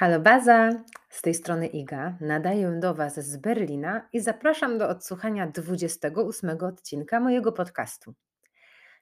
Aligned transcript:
Halo 0.00 0.20
Baza, 0.20 0.70
z 1.10 1.22
tej 1.22 1.34
strony 1.34 1.66
Iga. 1.66 2.16
Nadaję 2.20 2.78
do 2.80 2.94
Was 2.94 3.14
z 3.14 3.36
Berlina 3.36 4.08
i 4.12 4.20
zapraszam 4.20 4.78
do 4.78 4.88
odsłuchania 4.88 5.46
28 5.46 6.50
odcinka 6.60 7.20
mojego 7.20 7.52
podcastu. 7.52 8.14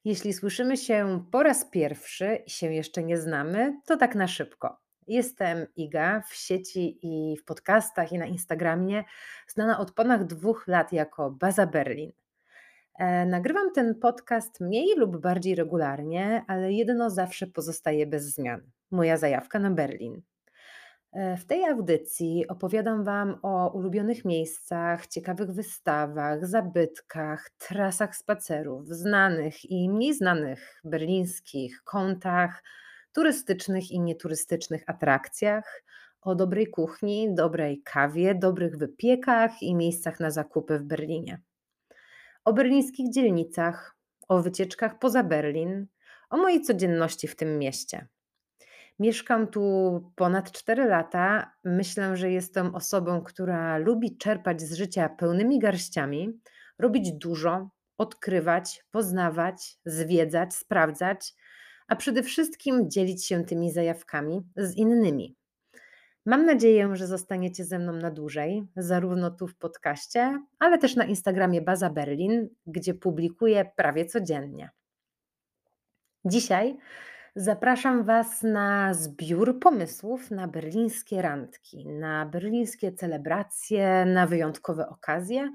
Jeśli 0.05 0.33
słyszymy 0.33 0.77
się 0.77 1.25
po 1.31 1.43
raz 1.43 1.65
pierwszy 1.65 2.43
i 2.47 2.51
się 2.51 2.73
jeszcze 2.73 3.03
nie 3.03 3.19
znamy, 3.19 3.81
to 3.87 3.97
tak 3.97 4.15
na 4.15 4.29
szybko. 4.29 4.81
Jestem 5.07 5.67
Iga 5.77 6.23
w 6.29 6.35
sieci 6.35 6.99
i 7.03 7.37
w 7.37 7.45
podcastach 7.45 8.13
i 8.13 8.19
na 8.19 8.27
Instagramie, 8.27 9.05
znana 9.49 9.79
od 9.79 9.93
ponad 9.93 10.23
dwóch 10.27 10.69
lat 10.69 10.93
jako 10.93 11.31
Baza 11.31 11.67
Berlin. 11.67 12.13
E, 12.99 13.27
nagrywam 13.27 13.73
ten 13.73 13.95
podcast 13.95 14.61
mniej 14.61 14.97
lub 14.97 15.17
bardziej 15.17 15.55
regularnie, 15.55 16.45
ale 16.47 16.73
jedno 16.73 17.11
zawsze 17.11 17.47
pozostaje 17.47 18.07
bez 18.07 18.35
zmian. 18.35 18.61
Moja 18.91 19.17
zajawka 19.17 19.59
na 19.59 19.71
Berlin. 19.71 20.23
W 21.37 21.45
tej 21.45 21.65
audycji 21.65 22.49
opowiadam 22.49 23.05
Wam 23.05 23.39
o 23.43 23.71
ulubionych 23.71 24.25
miejscach, 24.25 25.07
ciekawych 25.07 25.51
wystawach, 25.51 26.47
zabytkach, 26.47 27.51
trasach 27.59 28.17
spacerów, 28.17 28.89
znanych 28.89 29.71
i 29.71 29.91
mniej 29.91 30.15
znanych 30.15 30.81
berlińskich 30.85 31.83
kątach, 31.85 32.63
turystycznych 33.13 33.91
i 33.91 34.01
nieturystycznych 34.01 34.85
atrakcjach, 34.87 35.83
o 36.21 36.35
dobrej 36.35 36.67
kuchni, 36.67 37.35
dobrej 37.35 37.83
kawie, 37.83 38.35
dobrych 38.35 38.77
wypiekach 38.77 39.63
i 39.63 39.75
miejscach 39.75 40.21
na 40.21 40.31
zakupy 40.31 40.79
w 40.79 40.83
Berlinie. 40.83 41.41
O 42.45 42.53
berlińskich 42.53 43.11
dzielnicach, 43.11 43.97
o 44.29 44.43
wycieczkach 44.43 44.99
poza 44.99 45.23
Berlin, 45.23 45.87
o 46.31 46.37
mojej 46.37 46.63
codzienności 46.63 47.29
w 47.29 47.37
tym 47.37 47.59
mieście. 47.59 48.09
Mieszkam 48.99 49.47
tu 49.47 49.63
ponad 50.17 50.53
4 50.53 50.85
lata. 50.85 51.53
Myślę, 51.65 52.17
że 52.17 52.31
jestem 52.31 52.75
osobą, 52.75 53.23
która 53.23 53.79
lubi 53.79 54.17
czerpać 54.17 54.61
z 54.61 54.73
życia 54.73 55.09
pełnymi 55.09 55.59
garściami, 55.59 56.41
robić 56.79 57.13
dużo, 57.13 57.71
odkrywać, 57.99 58.85
poznawać, 58.91 59.79
zwiedzać, 59.85 60.55
sprawdzać, 60.55 61.35
a 61.89 61.97
przede 61.97 62.23
wszystkim 62.23 62.91
dzielić 62.91 63.27
się 63.27 63.45
tymi 63.45 63.73
zajawkami 63.73 64.41
z 64.57 64.77
innymi. 64.77 65.37
Mam 66.27 66.47
nadzieję, 66.47 66.97
że 66.97 67.07
zostaniecie 67.07 67.65
ze 67.65 67.79
mną 67.79 67.93
na 67.93 68.11
dłużej, 68.11 68.67
zarówno 68.77 69.31
tu 69.31 69.47
w 69.47 69.57
podcaście, 69.57 70.43
ale 70.59 70.79
też 70.79 70.97
na 70.97 71.05
Instagramie 71.05 71.63
Baza 71.63 71.91
Berlin, 71.91 72.49
gdzie 72.67 72.95
publikuję 72.95 73.71
prawie 73.77 74.07
codziennie. 74.07 74.71
Dzisiaj 76.25 76.79
Zapraszam 77.37 78.05
Was 78.05 78.43
na 78.43 78.95
zbiór 78.95 79.61
pomysłów 79.61 80.31
na 80.31 80.49
berlińskie 80.49 81.23
randki, 81.23 81.89
na 81.89 82.27
berlińskie 82.27 82.93
celebracje, 82.93 84.05
na 84.05 84.27
wyjątkowe 84.27 84.89
okazje 84.89 85.53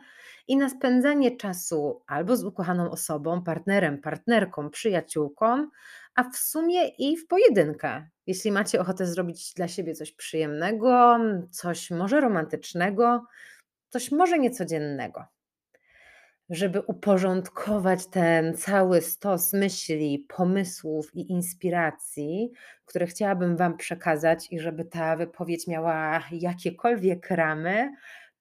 i 0.48 0.58
na 0.58 0.70
spędzanie 0.70 1.38
czasu 1.38 2.02
albo 2.08 2.38
z 2.38 2.44
ukochaną 2.44 2.92
osobą, 2.92 3.44
partnerem, 3.44 4.02
partnerką, 4.02 4.70
przyjaciółką, 4.70 5.68
a 6.16 6.24
w 6.24 6.38
sumie 6.38 6.88
i 6.88 7.18
w 7.18 7.28
pojedynkę. 7.28 8.08
Jeśli 8.28 8.52
macie 8.52 8.82
ochotę 8.82 9.06
zrobić 9.06 9.54
dla 9.54 9.68
siebie 9.68 9.96
coś 9.96 10.12
przyjemnego, 10.12 11.18
coś 11.52 11.92
może 11.92 12.22
romantycznego, 12.22 13.26
coś 13.90 14.12
może 14.12 14.40
niecodziennego 14.40 15.26
żeby 16.50 16.82
uporządkować 16.82 18.08
ten 18.08 18.58
cały 18.58 19.02
stos 19.02 19.54
myśli, 19.54 20.26
pomysłów 20.28 21.16
i 21.16 21.32
inspiracji, 21.32 22.52
które 22.86 23.08
chciałabym 23.08 23.58
Wam 23.58 23.78
przekazać, 23.78 24.48
i 24.52 24.60
żeby 24.60 24.86
ta 24.86 25.16
wypowiedź 25.16 25.68
miała 25.68 26.24
jakiekolwiek 26.32 27.30
ramy, 27.30 27.92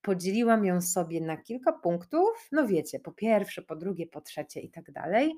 podzieliłam 0.02 0.64
ją 0.64 0.80
sobie 0.80 1.20
na 1.20 1.36
kilka 1.36 1.72
punktów. 1.72 2.48
No 2.52 2.66
wiecie, 2.66 3.00
po 3.00 3.12
pierwsze, 3.12 3.62
po 3.62 3.76
drugie, 3.76 4.06
po 4.06 4.20
trzecie 4.20 4.60
i 4.60 4.70
tak 4.70 4.92
dalej. 4.92 5.32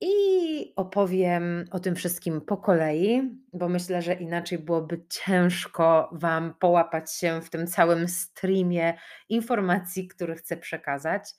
I 0.00 0.72
opowiem 0.76 1.64
o 1.70 1.80
tym 1.80 1.94
wszystkim 1.94 2.40
po 2.40 2.56
kolei, 2.56 3.22
bo 3.52 3.68
myślę, 3.68 4.02
że 4.02 4.14
inaczej 4.14 4.58
byłoby 4.58 5.04
ciężko 5.08 6.10
Wam 6.12 6.54
połapać 6.54 7.14
się 7.14 7.40
w 7.40 7.50
tym 7.50 7.66
całym 7.66 8.08
streamie 8.08 8.94
informacji, 9.28 10.08
które 10.08 10.34
chcę 10.34 10.56
przekazać. 10.56 11.34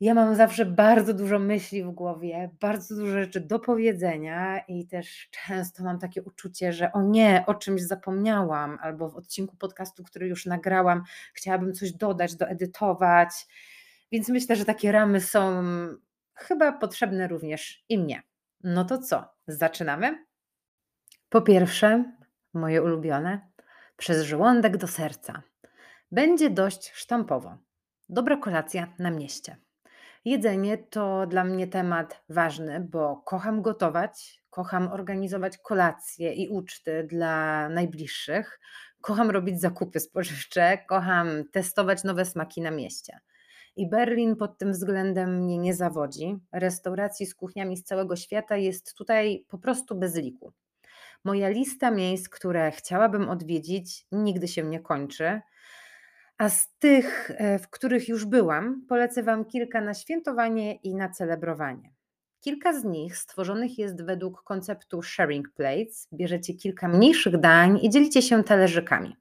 Ja 0.00 0.14
mam 0.14 0.34
zawsze 0.34 0.66
bardzo 0.66 1.14
dużo 1.14 1.38
myśli 1.38 1.84
w 1.84 1.90
głowie, 1.90 2.50
bardzo 2.60 2.96
dużo 2.96 3.12
rzeczy 3.12 3.40
do 3.40 3.58
powiedzenia, 3.58 4.58
i 4.68 4.86
też 4.86 5.28
często 5.30 5.84
mam 5.84 5.98
takie 5.98 6.22
uczucie, 6.22 6.72
że 6.72 6.92
o 6.92 7.02
nie, 7.02 7.44
o 7.46 7.54
czymś 7.54 7.82
zapomniałam, 7.82 8.78
albo 8.80 9.08
w 9.08 9.16
odcinku 9.16 9.56
podcastu, 9.56 10.04
który 10.04 10.28
już 10.28 10.46
nagrałam, 10.46 11.02
chciałabym 11.34 11.72
coś 11.72 11.92
dodać, 11.92 12.34
doedytować. 12.34 13.28
Więc 14.12 14.28
myślę, 14.28 14.56
że 14.56 14.64
takie 14.64 14.92
ramy 14.92 15.20
są 15.20 15.62
chyba 16.36 16.72
potrzebne 16.72 17.28
również 17.28 17.84
i 17.88 17.98
mnie. 17.98 18.22
No 18.64 18.84
to 18.84 18.98
co, 18.98 19.24
zaczynamy? 19.46 20.26
Po 21.28 21.42
pierwsze, 21.42 22.12
moje 22.54 22.82
ulubione, 22.82 23.40
przez 23.96 24.22
żołądek 24.22 24.76
do 24.76 24.86
serca. 24.86 25.42
Będzie 26.12 26.50
dość 26.50 26.92
sztampowo. 26.94 27.56
Dobra 28.08 28.36
kolacja 28.36 28.94
na 28.98 29.10
mieście. 29.10 29.56
Jedzenie 30.24 30.78
to 30.78 31.26
dla 31.26 31.44
mnie 31.44 31.66
temat 31.66 32.24
ważny, 32.28 32.80
bo 32.80 33.16
kocham 33.16 33.62
gotować, 33.62 34.42
kocham 34.50 34.88
organizować 34.88 35.58
kolacje 35.58 36.32
i 36.32 36.48
uczty 36.48 37.04
dla 37.04 37.68
najbliższych, 37.68 38.60
kocham 39.00 39.30
robić 39.30 39.60
zakupy 39.60 40.00
spożywcze, 40.00 40.78
kocham 40.78 41.44
testować 41.52 42.04
nowe 42.04 42.24
smaki 42.24 42.60
na 42.60 42.70
mieście. 42.70 43.20
I 43.76 43.88
Berlin 43.88 44.36
pod 44.36 44.58
tym 44.58 44.72
względem 44.72 45.38
mnie 45.38 45.58
nie 45.58 45.74
zawodzi. 45.74 46.36
Restauracji 46.52 47.26
z 47.26 47.34
kuchniami 47.34 47.76
z 47.76 47.84
całego 47.84 48.16
świata 48.16 48.56
jest 48.56 48.94
tutaj 48.94 49.44
po 49.48 49.58
prostu 49.58 49.94
bez 49.94 50.16
liku. 50.16 50.52
Moja 51.24 51.48
lista 51.48 51.90
miejsc, 51.90 52.28
które 52.28 52.70
chciałabym 52.70 53.28
odwiedzić, 53.28 54.06
nigdy 54.12 54.48
się 54.48 54.64
nie 54.64 54.80
kończy. 54.80 55.40
A 56.38 56.48
z 56.48 56.74
tych, 56.78 57.30
e, 57.30 57.58
w 57.58 57.68
których 57.68 58.08
już 58.08 58.24
byłam, 58.24 58.86
polecę 58.88 59.22
Wam 59.22 59.44
kilka 59.44 59.80
na 59.80 59.94
świętowanie 59.94 60.74
i 60.74 60.94
na 60.94 61.08
celebrowanie. 61.10 61.92
Kilka 62.40 62.80
z 62.80 62.84
nich 62.84 63.16
stworzonych 63.16 63.78
jest 63.78 64.04
według 64.04 64.42
konceptu 64.42 65.02
sharing 65.02 65.50
plates. 65.50 66.08
Bierzecie 66.12 66.54
kilka 66.54 66.88
mniejszych 66.88 67.40
dań 67.40 67.78
i 67.82 67.90
dzielicie 67.90 68.22
się 68.22 68.44
talerzykami. 68.44 69.16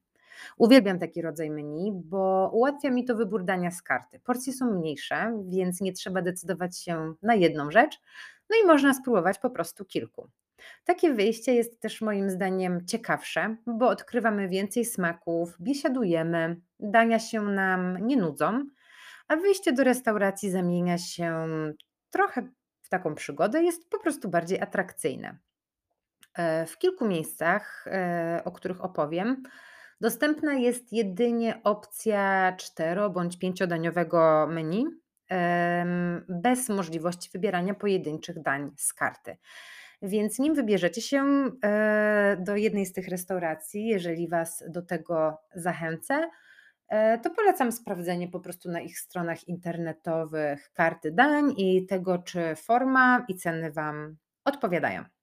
Uwielbiam 0.57 0.99
taki 0.99 1.21
rodzaj 1.21 1.49
menu, 1.49 1.91
bo 2.05 2.49
ułatwia 2.53 2.91
mi 2.91 3.05
to 3.05 3.15
wybór 3.15 3.43
dania 3.43 3.71
z 3.71 3.81
karty. 3.81 4.19
Porcje 4.19 4.53
są 4.53 4.71
mniejsze, 4.71 5.43
więc 5.49 5.81
nie 5.81 5.93
trzeba 5.93 6.21
decydować 6.21 6.79
się 6.79 7.13
na 7.21 7.35
jedną 7.35 7.71
rzecz, 7.71 8.01
no 8.49 8.57
i 8.63 8.67
można 8.67 8.93
spróbować 8.93 9.39
po 9.39 9.49
prostu 9.49 9.85
kilku. 9.85 10.29
Takie 10.85 11.13
wyjście 11.13 11.53
jest 11.53 11.79
też 11.79 12.01
moim 12.01 12.29
zdaniem 12.29 12.85
ciekawsze, 12.85 13.55
bo 13.67 13.87
odkrywamy 13.87 14.49
więcej 14.49 14.85
smaków, 14.85 15.55
biesiadujemy, 15.61 16.61
dania 16.79 17.19
się 17.19 17.41
nam 17.41 18.07
nie 18.07 18.17
nudzą, 18.17 18.65
a 19.27 19.35
wyjście 19.35 19.73
do 19.73 19.83
restauracji 19.83 20.51
zamienia 20.51 20.97
się 20.97 21.47
trochę 22.09 22.49
w 22.81 22.89
taką 22.89 23.15
przygodę, 23.15 23.63
jest 23.63 23.89
po 23.89 23.99
prostu 23.99 24.29
bardziej 24.29 24.61
atrakcyjne. 24.61 25.37
E, 26.33 26.65
w 26.65 26.77
kilku 26.77 27.05
miejscach, 27.05 27.85
e, 27.87 28.41
o 28.45 28.51
których 28.51 28.83
opowiem, 28.83 29.43
Dostępna 30.05 30.53
jest 30.53 30.93
jedynie 30.93 31.61
opcja 31.63 32.53
cztero 32.57 33.09
bądź 33.09 33.39
pięciodaniowego 33.39 34.47
menu, 34.49 34.85
bez 36.29 36.69
możliwości 36.69 37.29
wybierania 37.33 37.73
pojedynczych 37.73 38.41
dań 38.41 38.71
z 38.77 38.93
karty. 38.93 39.37
Więc 40.01 40.39
nim 40.39 40.55
wybierzecie 40.55 41.01
się 41.01 41.25
e, 41.63 42.37
do 42.39 42.55
jednej 42.55 42.85
z 42.85 42.93
tych 42.93 43.07
restauracji, 43.07 43.87
jeżeli 43.87 44.27
Was 44.27 44.63
do 44.69 44.81
tego 44.81 45.37
zachęcę, 45.55 46.29
e, 46.89 47.19
to 47.19 47.29
polecam 47.29 47.71
sprawdzenie 47.71 48.27
po 48.27 48.39
prostu 48.39 48.71
na 48.71 48.81
ich 48.81 48.99
stronach 48.99 49.47
internetowych 49.47 50.71
karty 50.73 51.11
dań 51.11 51.53
i 51.57 51.85
tego, 51.85 52.17
czy 52.17 52.55
forma 52.55 53.25
i 53.27 53.35
ceny 53.35 53.71
Wam 53.71 54.17
odpowiadają. 54.43 55.14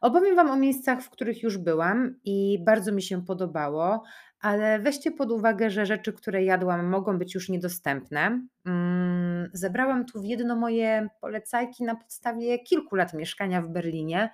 Opowiem 0.00 0.36
Wam 0.36 0.50
o 0.50 0.56
miejscach, 0.56 1.02
w 1.02 1.10
których 1.10 1.42
już 1.42 1.58
byłam 1.58 2.14
i 2.24 2.58
bardzo 2.64 2.92
mi 2.92 3.02
się 3.02 3.24
podobało, 3.24 4.02
ale 4.40 4.78
weźcie 4.78 5.10
pod 5.10 5.30
uwagę, 5.30 5.70
że 5.70 5.86
rzeczy, 5.86 6.12
które 6.12 6.44
jadłam, 6.44 6.86
mogą 6.86 7.18
być 7.18 7.34
już 7.34 7.48
niedostępne. 7.48 8.46
Mm, 8.66 9.50
zebrałam 9.52 10.04
tu 10.04 10.20
w 10.20 10.24
jedno 10.24 10.56
moje 10.56 11.08
polecajki 11.20 11.84
na 11.84 11.94
podstawie 11.94 12.58
kilku 12.58 12.96
lat 12.96 13.14
mieszkania 13.14 13.62
w 13.62 13.68
Berlinie 13.68 14.30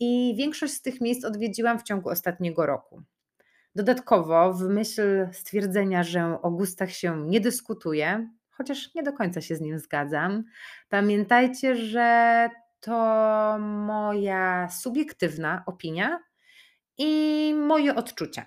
i 0.00 0.34
większość 0.38 0.72
z 0.72 0.82
tych 0.82 1.00
miejsc 1.00 1.24
odwiedziłam 1.24 1.78
w 1.78 1.82
ciągu 1.82 2.08
ostatniego 2.08 2.66
roku. 2.66 3.02
Dodatkowo, 3.74 4.52
w 4.52 4.62
myśl 4.62 5.28
stwierdzenia, 5.32 6.02
że 6.02 6.38
o 6.42 6.50
gustach 6.50 6.90
się 6.90 7.26
nie 7.26 7.40
dyskutuje, 7.40 8.28
chociaż 8.50 8.94
nie 8.94 9.02
do 9.02 9.12
końca 9.12 9.40
się 9.40 9.56
z 9.56 9.60
nim 9.60 9.78
zgadzam, 9.78 10.44
pamiętajcie, 10.88 11.76
że 11.76 12.48
to 12.84 13.58
moja 13.58 14.68
subiektywna 14.68 15.62
opinia 15.66 16.20
i 16.98 17.54
moje 17.54 17.94
odczucia. 17.94 18.46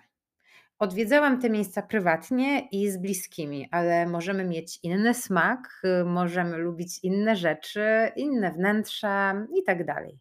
Odwiedzałam 0.80 1.42
te 1.42 1.50
miejsca 1.50 1.82
prywatnie 1.82 2.68
i 2.72 2.90
z 2.90 2.98
bliskimi, 2.98 3.68
ale 3.72 4.06
możemy 4.08 4.44
mieć 4.44 4.80
inny 4.84 5.14
smak, 5.14 5.82
możemy 6.06 6.58
lubić 6.58 7.00
inne 7.04 7.36
rzeczy, 7.36 8.12
inne 8.16 8.52
wnętrza 8.52 9.46
i 9.56 9.64
tak 9.64 9.86
dalej. 9.86 10.20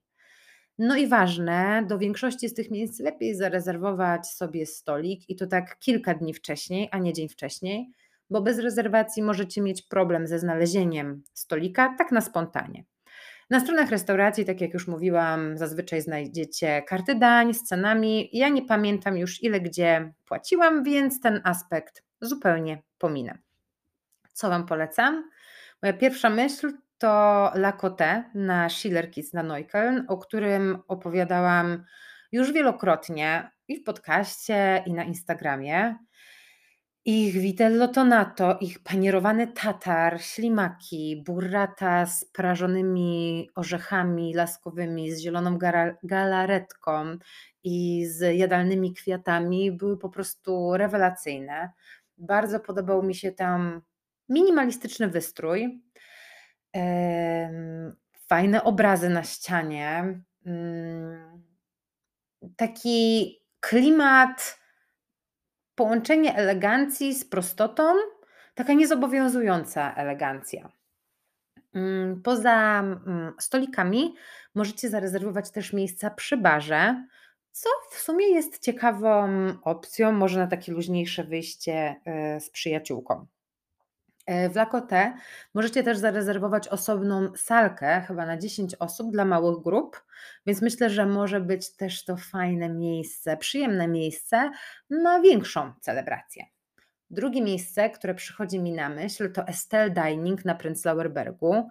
No 0.79 0.97
i 0.97 1.07
ważne, 1.07 1.85
do 1.89 1.99
większości 1.99 2.49
z 2.49 2.55
tych 2.55 2.71
miejsc 2.71 3.01
lepiej 3.01 3.35
zarezerwować 3.35 4.27
sobie 4.27 4.67
stolik 4.67 5.31
i 5.31 5.37
to 5.37 5.47
tak 5.47 5.79
kilka 5.79 6.15
dni 6.15 6.35
wcześniej, 6.35 6.89
a 6.93 6.99
nie 6.99 7.13
dzień 7.13 7.29
wcześniej, 7.29 7.91
bo 8.31 8.43
bez 8.43 8.59
rezerwacji 8.59 9.23
możecie 9.23 9.63
mieć 9.63 9.83
problem 9.83 10.27
ze 10.27 10.39
znalezieniem 10.39 11.23
stolika 11.35 11.95
tak 11.99 12.13
na 12.13 12.21
spontanie. 12.21 12.85
Na 13.51 13.61
stronach 13.61 13.91
restauracji, 13.91 14.45
tak 14.45 14.61
jak 14.61 14.75
już 14.75 14.89
mówiłam, 14.89 15.57
zazwyczaj 15.59 16.03
znajdziecie 16.03 16.83
karty 16.83 17.15
dań 17.15 17.55
z 17.55 17.63
cenami. 17.63 18.31
Ja 18.33 18.49
nie 18.49 18.63
pamiętam 18.63 19.17
już 19.17 19.43
ile 19.43 19.61
gdzie 19.61 20.13
płaciłam, 20.25 20.85
więc 20.85 21.21
ten 21.21 21.41
aspekt 21.45 22.03
zupełnie 22.21 22.83
pominę. 22.99 23.39
Co 24.33 24.49
Wam 24.49 24.67
polecam? 24.67 25.31
Moja 25.83 25.93
pierwsza 25.93 26.31
myśl 26.31 26.73
to 26.99 27.51
Lacote 27.55 28.25
na 28.35 28.69
Schillerkiss 28.69 29.33
na 29.33 29.43
Neukölln, 29.43 30.05
o 30.09 30.19
którym 30.19 30.79
opowiadałam 30.89 31.85
już 32.33 32.53
wielokrotnie 32.53 33.51
i 33.69 33.77
w 33.81 33.85
podcaście, 33.85 34.83
i 34.87 34.93
na 34.93 35.05
Instagramie. 35.05 35.97
Ich 37.09 37.35
vitello 37.35 37.89
tonato, 37.89 38.59
ich 38.61 38.83
panierowany 38.83 39.47
tatar, 39.47 40.21
ślimaki, 40.21 41.23
burrata 41.27 42.07
z 42.07 42.25
prażonymi 42.25 43.51
orzechami 43.55 44.35
laskowymi, 44.35 45.13
z 45.13 45.21
zieloną 45.21 45.59
galaretką 46.03 47.17
i 47.65 48.07
z 48.07 48.37
jadalnymi 48.37 48.95
kwiatami 48.95 49.73
były 49.73 49.99
po 49.99 50.09
prostu 50.09 50.77
rewelacyjne. 50.77 51.71
Bardzo 52.19 52.61
podobał 52.61 53.03
mi 53.03 53.15
się 53.15 53.33
tam 53.33 53.83
minimalistyczny 54.29 55.09
wystrój, 55.09 55.83
fajne 58.29 58.65
obrazy 58.65 59.09
na 59.09 59.23
ścianie, 59.23 60.21
mm, 60.47 61.43
taki 62.57 63.37
klimat 63.61 64.66
połączenie 65.77 66.35
elegancji 66.35 67.15
z 67.15 67.25
prostotą, 67.25 67.95
taka 68.55 68.73
niezobowiązująca 68.73 69.95
elegancja. 69.95 70.73
Mm, 71.75 72.23
poza 72.23 72.81
mm, 72.81 73.33
stolikami 73.39 74.15
możecie 74.55 74.89
zarezerwować 74.89 75.51
też 75.51 75.73
miejsca 75.73 76.11
przy 76.11 76.37
barze, 76.37 77.07
co 77.53 77.69
w 77.91 77.99
sumie 77.99 78.27
jest 78.27 78.59
ciekawą 78.59 79.29
opcją, 79.63 80.13
może 80.13 80.39
na 80.39 80.47
takie 80.47 80.73
luźniejsze 80.73 81.25
wyjście 81.25 81.97
e, 82.05 82.41
z 82.41 82.51
przyjaciółką. 82.51 83.27
W 84.51 84.57
Lacote 84.57 85.15
możecie 85.55 85.83
też 85.83 85.99
zarezerwować 85.99 86.69
osobną 86.69 87.33
salkę, 87.37 88.05
chyba 88.07 88.27
na 88.27 88.39
10 88.39 88.75
osób 88.75 89.13
dla 89.13 89.25
małych 89.25 89.63
grup, 89.63 90.05
więc 90.47 90.63
myślę, 90.63 90.91
że 90.91 91.07
może 91.07 91.41
być 91.41 91.77
też 91.77 92.05
to 92.05 92.17
fajne 92.17 92.69
miejsce, 92.69 93.37
przyjemne 93.37 93.89
miejsce 93.89 94.51
na 94.91 95.21
większą 95.21 95.73
celebrację. 95.81 96.45
Drugie 97.11 97.43
miejsce, 97.43 97.91
które 97.91 98.15
przychodzi 98.15 98.61
mi 98.61 98.73
na 98.73 98.89
myśl, 98.89 99.33
to 99.33 99.47
Estelle 99.47 99.91
Dining 99.91 100.45
na 100.45 100.55
Prenzlauer 100.55 101.13
Bergu. 101.13 101.69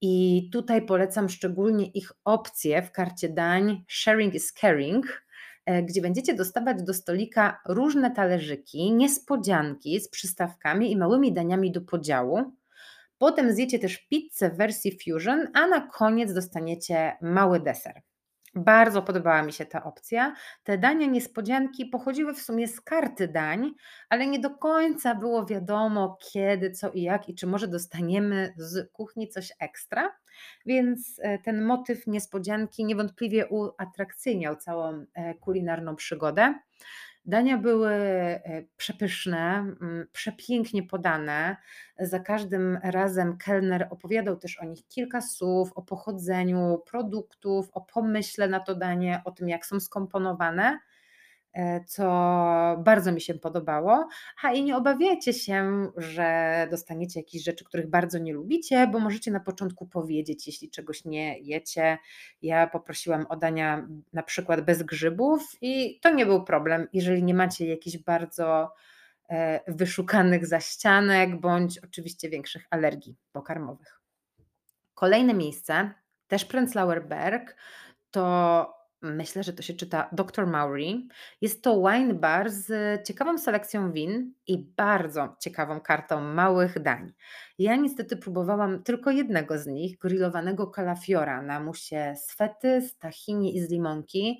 I 0.00 0.48
tutaj 0.52 0.86
polecam 0.86 1.28
szczególnie 1.28 1.86
ich 1.86 2.12
opcje 2.24 2.82
w 2.82 2.92
karcie 2.92 3.28
dań 3.28 3.84
Sharing 3.88 4.34
is 4.34 4.52
Caring, 4.52 5.22
gdzie 5.82 6.02
będziecie 6.02 6.34
dostawać 6.34 6.82
do 6.82 6.94
stolika 6.94 7.60
różne 7.68 8.10
talerzyki, 8.10 8.92
niespodzianki 8.92 10.00
z 10.00 10.08
przystawkami 10.08 10.92
i 10.92 10.96
małymi 10.96 11.32
daniami 11.32 11.72
do 11.72 11.80
podziału. 11.80 12.52
Potem 13.18 13.52
zjecie 13.52 13.78
też 13.78 13.98
pizzę 13.98 14.50
w 14.50 14.56
wersji 14.56 14.98
fusion, 15.04 15.46
a 15.54 15.66
na 15.66 15.80
koniec 15.80 16.32
dostaniecie 16.32 17.12
mały 17.22 17.60
deser. 17.60 18.02
Bardzo 18.58 19.02
podobała 19.02 19.42
mi 19.42 19.52
się 19.52 19.66
ta 19.66 19.84
opcja. 19.84 20.34
Te 20.64 20.78
dania 20.78 21.06
niespodzianki 21.06 21.86
pochodziły 21.86 22.34
w 22.34 22.42
sumie 22.42 22.68
z 22.68 22.80
karty 22.80 23.28
dań, 23.28 23.74
ale 24.08 24.26
nie 24.26 24.38
do 24.38 24.50
końca 24.50 25.14
było 25.14 25.46
wiadomo 25.46 26.18
kiedy, 26.32 26.70
co 26.70 26.90
i 26.90 27.02
jak 27.02 27.28
i 27.28 27.34
czy 27.34 27.46
może 27.46 27.68
dostaniemy 27.68 28.54
z 28.56 28.92
kuchni 28.92 29.28
coś 29.28 29.52
ekstra. 29.60 30.12
Więc 30.66 31.20
e, 31.22 31.38
ten 31.38 31.62
motyw 31.62 32.06
niespodzianki 32.06 32.84
niewątpliwie 32.84 33.46
uatrakcyjniał 33.46 34.56
całą 34.56 35.04
e, 35.14 35.34
kulinarną 35.34 35.96
przygodę. 35.96 36.54
Dania 37.28 37.58
były 37.58 37.90
e, 37.90 38.64
przepyszne, 38.76 39.58
mm, 39.58 40.06
przepięknie 40.12 40.82
podane. 40.82 41.56
Za 42.00 42.20
każdym 42.20 42.78
razem 42.82 43.36
kelner 43.36 43.88
opowiadał 43.90 44.36
też 44.36 44.58
o 44.58 44.64
nich 44.64 44.86
kilka 44.86 45.20
słów, 45.20 45.72
o 45.74 45.82
pochodzeniu 45.82 46.82
produktów, 46.86 47.70
o 47.72 47.80
pomyśle 47.80 48.48
na 48.48 48.60
to 48.60 48.74
danie, 48.74 49.22
o 49.24 49.30
tym, 49.30 49.48
jak 49.48 49.66
są 49.66 49.80
skomponowane. 49.80 50.78
E, 51.52 51.84
co 51.84 52.04
bardzo 52.84 53.12
mi 53.12 53.20
się 53.20 53.34
podobało. 53.34 54.08
A 54.42 54.52
i 54.52 54.62
nie 54.62 54.76
obawiajcie 54.76 55.32
się, 55.32 55.88
że 55.96 56.66
dostaniecie 56.70 57.20
jakieś 57.20 57.42
rzeczy, 57.44 57.64
których 57.64 57.90
bardzo 57.90 58.18
nie 58.18 58.32
lubicie, 58.32 58.86
bo 58.86 58.98
możecie 58.98 59.30
na 59.30 59.40
początku 59.40 59.86
powiedzieć, 59.86 60.46
jeśli 60.46 60.70
czegoś 60.70 61.04
nie 61.04 61.38
jecie. 61.38 61.98
Ja 62.42 62.66
poprosiłam 62.66 63.26
o 63.28 63.36
dania 63.36 63.88
na 64.12 64.22
przykład 64.22 64.60
bez 64.60 64.82
grzybów 64.82 65.42
i 65.60 66.00
to 66.00 66.10
nie 66.10 66.26
był 66.26 66.44
problem, 66.44 66.88
jeżeli 66.92 67.22
nie 67.22 67.34
macie 67.34 67.66
jakichś 67.66 67.96
bardzo 67.98 68.74
e, 69.28 69.60
wyszukanych 69.72 70.46
zaścianek 70.46 71.40
bądź 71.40 71.78
oczywiście 71.78 72.30
większych 72.30 72.66
alergii 72.70 73.16
pokarmowych. 73.32 74.00
Kolejne 74.94 75.34
miejsce, 75.34 75.90
też 76.26 76.44
Prenzlauer 76.44 77.08
Berg, 77.08 77.56
to 78.10 78.77
Myślę, 79.02 79.42
że 79.42 79.52
to 79.52 79.62
się 79.62 79.74
czyta 79.74 80.08
Dr. 80.12 80.46
Maury. 80.46 80.86
Jest 81.40 81.62
to 81.62 81.82
wine 81.82 82.14
bar 82.14 82.50
z 82.50 82.68
ciekawą 83.06 83.38
selekcją 83.38 83.92
win 83.92 84.34
i 84.46 84.58
bardzo 84.76 85.36
ciekawą 85.40 85.80
kartą 85.80 86.20
małych 86.20 86.82
dań. 86.82 87.12
Ja 87.58 87.76
niestety 87.76 88.16
próbowałam 88.16 88.82
tylko 88.82 89.10
jednego 89.10 89.58
z 89.58 89.66
nich, 89.66 89.98
grillowanego 89.98 90.66
kalafiora 90.66 91.42
na 91.42 91.60
musie 91.60 92.14
z 92.16 92.34
fety, 92.34 92.80
z 92.80 92.98
tahini 92.98 93.56
i 93.56 93.60
z 93.60 93.70
limonki. 93.70 94.38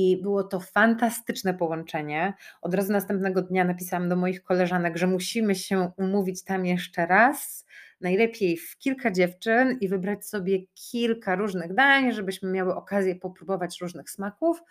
I 0.00 0.16
było 0.22 0.44
to 0.44 0.60
fantastyczne 0.60 1.54
połączenie. 1.54 2.34
Od 2.62 2.74
razu 2.74 2.92
następnego 2.92 3.42
dnia 3.42 3.64
napisałam 3.64 4.08
do 4.08 4.16
moich 4.16 4.42
koleżanek, 4.42 4.96
że 4.96 5.06
musimy 5.06 5.54
się 5.54 5.92
umówić 5.96 6.44
tam 6.44 6.66
jeszcze 6.66 7.06
raz 7.06 7.66
najlepiej 8.00 8.56
w 8.56 8.78
kilka 8.78 9.10
dziewczyn 9.10 9.78
i 9.80 9.88
wybrać 9.88 10.26
sobie 10.26 10.58
kilka 10.90 11.34
różnych 11.34 11.74
dań, 11.74 12.12
żebyśmy 12.12 12.50
miały 12.50 12.74
okazję 12.74 13.16
popróbować 13.16 13.80
różnych 13.80 14.10
smaków. 14.10 14.62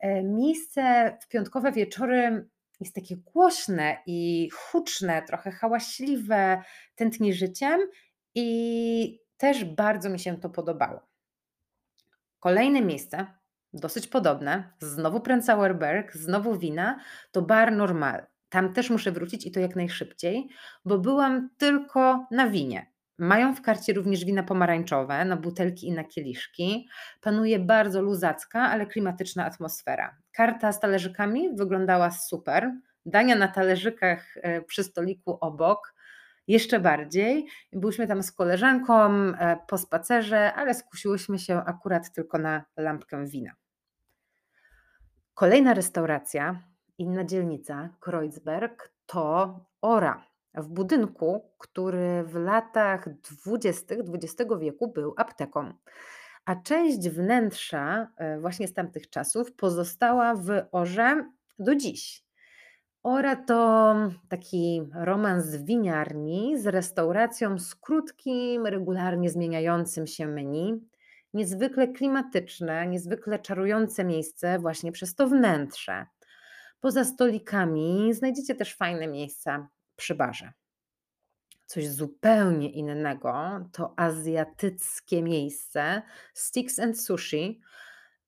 E, 0.00 0.22
miejsce 0.22 1.12
w 1.20 1.28
piątkowe 1.28 1.72
wieczory 1.72 2.48
jest 2.80 2.94
takie 2.94 3.16
głośne 3.16 3.96
i 4.06 4.48
huczne, 4.52 5.22
trochę 5.22 5.50
hałaśliwe, 5.50 6.62
tętni 6.94 7.34
życiem 7.34 7.80
i 8.34 9.20
też 9.36 9.64
bardzo 9.64 10.10
mi 10.10 10.18
się 10.18 10.40
to 10.40 10.50
podobało. 10.50 11.00
Kolejne 12.40 12.82
miejsce, 12.82 13.39
dosyć 13.72 14.06
podobne, 14.06 14.72
znowu 14.78 15.20
Prenzlauer 15.20 15.78
Berg, 15.78 16.12
znowu 16.12 16.58
wina, 16.58 17.00
to 17.32 17.42
Bar 17.42 17.72
Normal. 17.72 18.26
Tam 18.48 18.72
też 18.72 18.90
muszę 18.90 19.12
wrócić 19.12 19.46
i 19.46 19.52
to 19.52 19.60
jak 19.60 19.76
najszybciej, 19.76 20.48
bo 20.84 20.98
byłam 20.98 21.50
tylko 21.58 22.26
na 22.30 22.48
winie. 22.48 22.90
Mają 23.18 23.54
w 23.54 23.62
karcie 23.62 23.92
również 23.92 24.24
wina 24.24 24.42
pomarańczowe 24.42 25.24
na 25.24 25.36
butelki 25.36 25.86
i 25.86 25.92
na 25.92 26.04
kieliszki. 26.04 26.88
Panuje 27.20 27.58
bardzo 27.58 28.02
luzacka, 28.02 28.60
ale 28.60 28.86
klimatyczna 28.86 29.44
atmosfera. 29.44 30.16
Karta 30.32 30.72
z 30.72 30.80
talerzykami 30.80 31.56
wyglądała 31.56 32.10
super. 32.10 32.72
Dania 33.06 33.36
na 33.36 33.48
talerzykach 33.48 34.36
e, 34.36 34.62
przy 34.62 34.84
stoliku 34.84 35.38
obok 35.40 35.94
jeszcze 36.48 36.80
bardziej. 36.80 37.46
Byliśmy 37.72 38.06
tam 38.06 38.22
z 38.22 38.32
koleżanką 38.32 39.10
e, 39.10 39.56
po 39.68 39.78
spacerze, 39.78 40.54
ale 40.54 40.74
skusiłyśmy 40.74 41.38
się 41.38 41.62
akurat 41.66 42.12
tylko 42.12 42.38
na 42.38 42.64
lampkę 42.76 43.26
wina. 43.26 43.59
Kolejna 45.34 45.74
restauracja 45.74 46.62
Inna 46.98 47.24
dzielnica, 47.24 47.88
Kreuzberg, 48.00 48.92
to 49.06 49.60
Ora, 49.82 50.24
w 50.54 50.68
budynku, 50.68 51.52
który 51.58 52.24
w 52.24 52.34
latach 52.34 53.08
20. 53.44 53.94
XX 53.94 54.50
wieku 54.60 54.92
był 54.92 55.14
apteką. 55.16 55.72
A 56.44 56.56
część 56.56 57.08
wnętrza 57.08 58.08
e, 58.16 58.40
właśnie 58.40 58.68
z 58.68 58.74
tamtych 58.74 59.10
czasów 59.10 59.52
pozostała 59.52 60.34
w 60.34 60.48
Orze 60.72 61.30
do 61.58 61.74
dziś. 61.74 62.24
Ora 63.02 63.36
to 63.36 63.94
taki 64.28 64.82
romans 64.94 65.56
winiarni 65.56 66.58
z 66.58 66.66
restauracją 66.66 67.58
z 67.58 67.74
krótkim, 67.74 68.66
regularnie 68.66 69.30
zmieniającym 69.30 70.06
się 70.06 70.26
menu. 70.26 70.89
Niezwykle 71.34 71.88
klimatyczne, 71.88 72.86
niezwykle 72.86 73.38
czarujące 73.38 74.04
miejsce 74.04 74.58
właśnie 74.58 74.92
przez 74.92 75.14
to 75.14 75.28
wnętrze. 75.28 76.06
Poza 76.80 77.04
stolikami 77.04 78.14
znajdziecie 78.14 78.54
też 78.54 78.76
fajne 78.76 79.06
miejsca 79.06 79.68
przy 79.96 80.14
barze. 80.14 80.52
Coś 81.66 81.88
zupełnie 81.88 82.70
innego 82.70 83.32
to 83.72 83.94
azjatyckie 83.96 85.22
miejsce 85.22 86.02
Sticks 86.34 86.78
and 86.78 87.00
Sushi. 87.00 87.60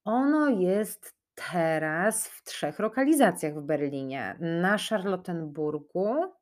Ono 0.04 0.48
jest 0.48 1.14
teraz 1.34 2.28
w 2.28 2.44
trzech 2.44 2.78
lokalizacjach 2.78 3.54
w 3.54 3.62
Berlinie. 3.62 4.36
Na 4.40 4.78
Charlottenburgu, 4.78 6.32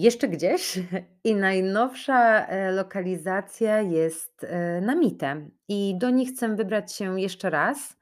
jeszcze 0.00 0.28
gdzieś 0.28 0.78
i 1.24 1.34
najnowsza, 1.34 2.46
e, 2.46 2.72
lokalizacja 2.72 3.80
jest, 3.80 4.44
e, 4.44 4.80
na 4.80 4.94
Mitte 4.94 5.48
i 5.68 5.94
do 5.98 6.10
nich 6.10 6.28
chcę 6.28 6.56
wybrać 6.56 6.92
się 6.92 7.20
jeszcze 7.20 7.50
raz. 7.50 7.96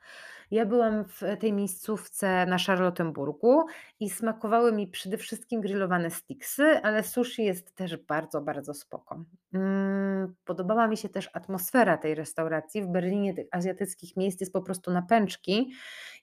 Ja 0.52 0.66
byłam 0.66 1.04
w 1.04 1.20
tej 1.40 1.52
miejscówce 1.52 2.46
na 2.46 2.58
Charlottenburgu 2.58 3.64
i 4.00 4.10
smakowały 4.10 4.72
mi 4.72 4.86
przede 4.86 5.16
wszystkim 5.16 5.60
grillowane 5.60 6.10
sticksy, 6.10 6.62
ale 6.82 7.02
sushi 7.02 7.44
jest 7.44 7.74
też 7.74 7.96
bardzo, 7.96 8.40
bardzo 8.40 8.74
spoko. 8.74 9.24
Mm, 9.54 10.34
podobała 10.44 10.86
mi 10.88 10.96
się 10.96 11.08
też 11.08 11.30
atmosfera 11.32 11.98
tej 11.98 12.14
restauracji. 12.14 12.82
W 12.82 12.86
Berlinie 12.86 13.34
tych 13.34 13.46
azjatyckich 13.50 14.16
miejsc 14.16 14.40
jest 14.40 14.52
po 14.52 14.62
prostu 14.62 14.90
na 14.90 15.02
pęczki 15.02 15.72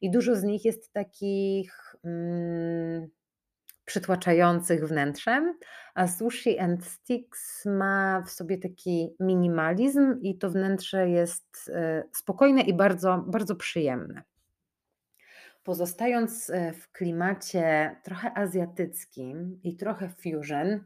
i 0.01 0.11
dużo 0.11 0.35
z 0.35 0.43
nich 0.43 0.65
jest 0.65 0.93
takich, 0.93 1.95
mm, 2.03 3.09
przytłaczających 3.89 4.87
wnętrzem, 4.87 5.57
a 5.93 6.07
Sushi 6.07 6.59
and 6.59 6.85
Sticks 6.85 7.65
ma 7.65 8.23
w 8.27 8.29
sobie 8.29 8.57
taki 8.57 9.15
minimalizm 9.19 10.19
i 10.21 10.37
to 10.37 10.49
wnętrze 10.49 11.09
jest, 11.09 11.71
e, 11.73 12.03
spokojne 12.11 12.61
i 12.61 12.73
bardzo, 12.73 13.23
bardzo 13.27 13.55
przyjemne. 13.55 14.23
Pozostając, 15.63 16.49
e, 16.49 16.73
w 16.73 16.91
klimacie 16.91 17.95
trochę 18.03 18.37
azjatyckim 18.37 19.59
i 19.63 19.75
trochę 19.75 20.09
fusion, 20.09 20.83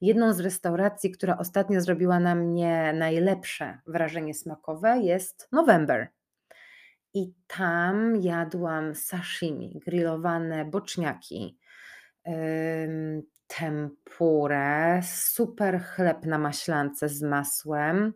jedną 0.00 0.32
z 0.32 0.40
restauracji, 0.40 1.10
która 1.10 1.38
ostatnio 1.38 1.80
zrobiła 1.80 2.20
na 2.20 2.34
mnie 2.34 2.92
najlepsze 2.92 3.78
wrażenie 3.86 4.34
smakowe 4.34 4.98
jest 4.98 5.48
November. 5.52 6.08
I 7.14 7.32
tam 7.46 8.16
jadłam 8.16 8.94
sashimi, 8.94 9.80
grillowane 9.86 10.64
boczniaki, 10.64 11.58
tempurę, 13.46 15.00
super 15.02 15.80
chleb 15.82 16.24
na 16.24 16.38
maślance 16.38 17.08
z 17.08 17.22
masłem, 17.22 18.12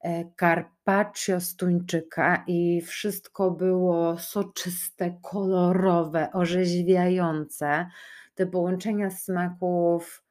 e, 0.00 0.24
carpaccio 0.40 1.40
z 1.40 1.56
tuńczyka 1.56 2.44
i 2.46 2.82
wszystko 2.82 3.50
było 3.50 4.18
soczyste, 4.18 5.18
kolorowe, 5.22 6.32
orzeźwiające. 6.32 7.86
Te 8.34 8.46
połączenia 8.46 9.10
smaków 9.10 10.24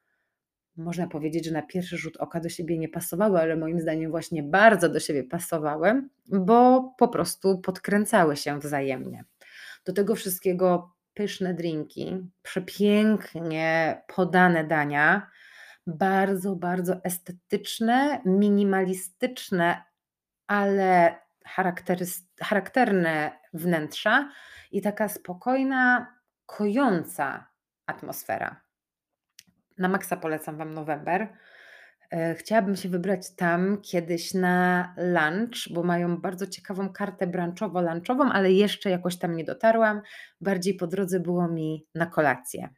można 0.77 1.07
powiedzieć, 1.07 1.45
że 1.45 1.51
na 1.51 1.62
pierwszy 1.62 1.98
rzut 1.98 2.17
oka 2.17 2.39
do 2.39 2.50
siebie 2.50 2.77
nie 2.77 2.89
pasowały, 2.89 3.39
ale 3.39 3.55
moim 3.55 3.79
zdaniem 3.79 4.12
właśnie 4.12 4.43
bardzo 4.43 4.89
do 4.89 5.00
siebie 5.00 5.24
pasowały, 5.24 6.07
bo 6.25 6.93
po 6.98 7.07
prostu 7.07 7.57
podkręcały 7.57 8.38
się 8.38 8.60
wzajemnie. 8.60 9.25
Do 9.86 9.93
tego 9.93 10.15
wszystkiego 10.15 10.92
pyszne 11.13 11.53
drinki, 11.53 12.32
przepięknie 12.41 14.01
podane 14.15 14.63
dania, 14.63 15.32
bardzo, 15.88 16.55
bardzo 16.55 17.03
estetyczne, 17.03 18.22
minimalistyczne, 18.25 19.84
ale 20.48 21.20
charakterne 22.41 23.32
wnętrza 23.53 24.29
i 24.72 24.82
taka 24.82 25.10
spokojna, 25.10 26.13
kojąca 26.46 27.48
atmosfera. 27.86 28.62
Na 29.77 29.89
maksa 29.89 30.17
polecam 30.17 30.58
Wam 30.58 30.74
November. 30.74 31.27
E, 32.13 32.36
chciałabym 32.36 32.75
się 32.75 32.89
wybrać 32.89 33.36
tam 33.36 33.82
kiedyś 33.82 34.34
na 34.34 34.96
lunch, 34.98 35.74
bo 35.74 35.84
mają 35.84 36.17
bardzo 36.17 36.48
ciekawą 36.48 36.89
kartę 36.89 37.27
brunchowo-lunchową, 37.27 38.29
ale 38.34 38.51
jeszcze 38.51 38.89
jakoś 38.89 39.17
tam 39.17 39.36
nie 39.36 39.43
dotarłam. 39.43 40.01
Bardziej 40.41 40.74
po 40.74 40.88
drodze 40.88 41.20
było 41.20 41.48
mi 41.48 41.88
na 41.96 42.05
kolację. 42.05 42.70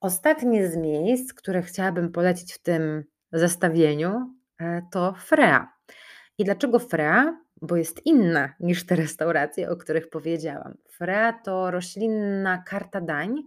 Ostatnie 0.00 0.68
z 0.68 0.76
miejsc, 0.76 1.32
które 1.34 1.62
chciałabym 1.62 2.12
polecić 2.12 2.52
w 2.52 2.62
tym 2.62 3.04
zestawieniu, 3.32 4.34
e, 4.60 4.82
to 4.92 5.14
Frea. 5.18 5.72
I 6.38 6.44
dlaczego 6.44 6.78
Frea? 6.78 7.40
Bo 7.62 7.76
jest 7.76 8.06
inna 8.06 8.54
niż 8.60 8.86
te 8.86 8.96
restauracje, 8.96 9.70
o 9.70 9.76
których 9.76 10.08
powiedziałam. 10.08 10.74
Frea 10.90 11.32
to 11.44 11.70
roślinna 11.70 12.62
karta 12.66 13.00
dań 13.00 13.42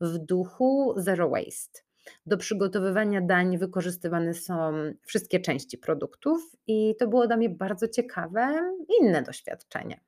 w 0.00 0.18
duchu 0.18 0.94
Zero 0.96 1.28
Waste. 1.28 1.85
Do 2.26 2.36
przygotowywania 2.36 3.20
dań 3.20 3.58
wykorzystywane 3.58 4.34
są 4.34 4.72
wszystkie 5.02 5.40
części 5.40 5.78
produktów, 5.78 6.56
i 6.66 6.94
to 6.98 7.08
było 7.08 7.26
dla 7.26 7.36
mnie 7.36 7.50
bardzo 7.50 7.88
ciekawe, 7.88 8.74
inne 9.00 9.22
doświadczenie. 9.22 10.00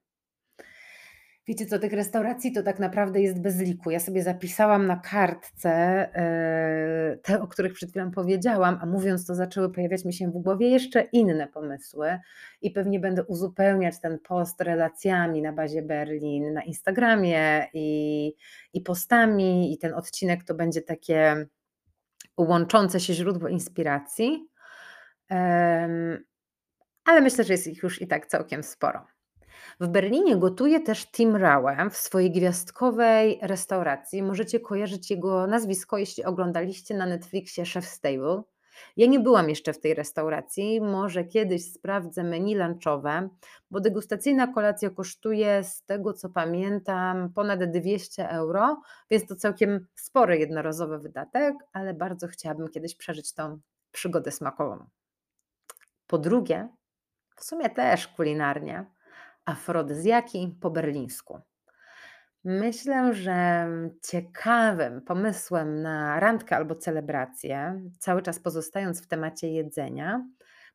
Wiecie 1.49 1.67
co, 1.67 1.79
tych 1.79 1.93
restauracji 1.93 2.53
to 2.53 2.63
tak 2.63 2.79
naprawdę 2.79 3.21
jest 3.21 3.41
bez 3.41 3.61
liku. 3.61 3.91
Ja 3.91 4.01
sobie 4.01 4.23
zapisałam 4.23 4.87
na 4.87 4.97
kartce 4.97 5.71
e, 5.71 7.17
te, 7.23 7.43
o 7.43 7.49
których 7.49 7.73
przed 7.73 7.91
chwilą 7.91 8.11
powiedziałam, 8.11 8.79
a 8.83 8.87
mówiąc 8.87 9.27
to 9.27 9.35
zaczęły 9.35 9.73
pojawiać 9.73 10.05
mi 10.05 10.13
się 10.13 10.31
w 10.31 10.39
głowie 10.39 10.69
jeszcze 10.69 11.03
inne 11.13 11.47
pomysły 11.47 12.19
i 12.63 12.71
pewnie 12.71 13.01
będę 13.01 13.25
uzupełniać 13.25 14.01
ten 14.01 14.19
post 14.19 14.61
relacjami 14.61 15.43
na 15.43 15.53
bazie 15.53 15.83
Berlin 15.83 16.53
na 16.53 16.63
Instagramie 16.63 17.67
i, 17.75 18.33
i 18.73 18.81
postami 18.81 19.73
i 19.73 19.79
ten 19.79 19.95
odcinek 19.95 20.45
to 20.45 20.55
będzie 20.55 20.83
takie 20.83 21.47
łączące 22.39 23.01
się 23.01 23.15
źródło 23.15 23.49
inspiracji, 23.49 24.49
ale 27.05 27.21
myślę, 27.21 27.45
że 27.45 27.53
jest 27.53 27.67
ich 27.67 27.83
już 27.83 28.03
i 28.03 28.07
tak 28.07 28.27
całkiem 28.27 28.63
sporo. 28.63 29.07
W 29.81 29.89
Berlinie 29.89 30.37
gotuje 30.37 30.81
też 30.81 31.07
Tim 31.07 31.37
Raue 31.37 31.91
w 31.91 31.97
swojej 31.97 32.31
gwiazdkowej 32.31 33.39
restauracji. 33.43 34.23
Możecie 34.23 34.61
kojarzyć 34.61 35.11
jego 35.11 35.47
nazwisko, 35.47 35.99
jeśli 35.99 36.25
oglądaliście 36.25 36.95
na 36.97 37.07
Netflixie 37.07 37.65
Chef 37.65 37.87
Stable. 37.87 38.43
Ja 38.97 39.07
nie 39.07 39.21
byłam 39.21 39.49
jeszcze 39.49 39.73
w 39.73 39.81
tej 39.81 39.95
restauracji, 39.95 40.81
może 40.81 41.25
kiedyś 41.25 41.73
sprawdzę 41.73 42.25
menu 42.25 42.55
lunchowe, 42.55 43.29
bo 43.71 43.81
degustacyjna 43.81 44.47
kolacja 44.47 44.91
kosztuje, 44.91 45.65
z 45.65 45.83
tego 45.85 46.13
co 46.13 46.29
pamiętam, 46.29 47.33
ponad 47.33 47.65
200 47.65 48.31
euro, 48.31 48.81
więc 49.11 49.27
to 49.27 49.37
całkiem 49.37 49.87
spory 49.95 50.39
jednorazowy 50.39 50.99
wydatek, 50.99 51.55
ale 51.73 51.95
bardzo 51.95 52.29
chciałabym 52.29 52.69
kiedyś 52.69 52.97
przeżyć 52.97 53.35
tą 53.35 53.61
przygodę 53.93 54.31
smakową. 54.31 54.87
Po 56.07 56.19
drugie, 56.19 56.69
w 57.37 57.45
sumie 57.45 57.71
też 57.71 58.09
kulinarnie, 58.09 58.87
afrodyzjaki 59.45 60.57
po 60.61 60.71
berlińsku. 60.71 61.41
Myślę, 62.45 63.15
że 63.15 63.69
ciekawym 64.03 65.03
pomysłem 65.03 65.83
na 65.83 66.21
randkę 66.21 66.57
albo 66.57 66.75
celebrację, 66.75 67.83
cały 67.99 68.23
czas 68.23 68.39
pozostając 68.39 69.03
w 69.03 69.07
temacie 69.07 69.53
jedzenia, 69.53 70.25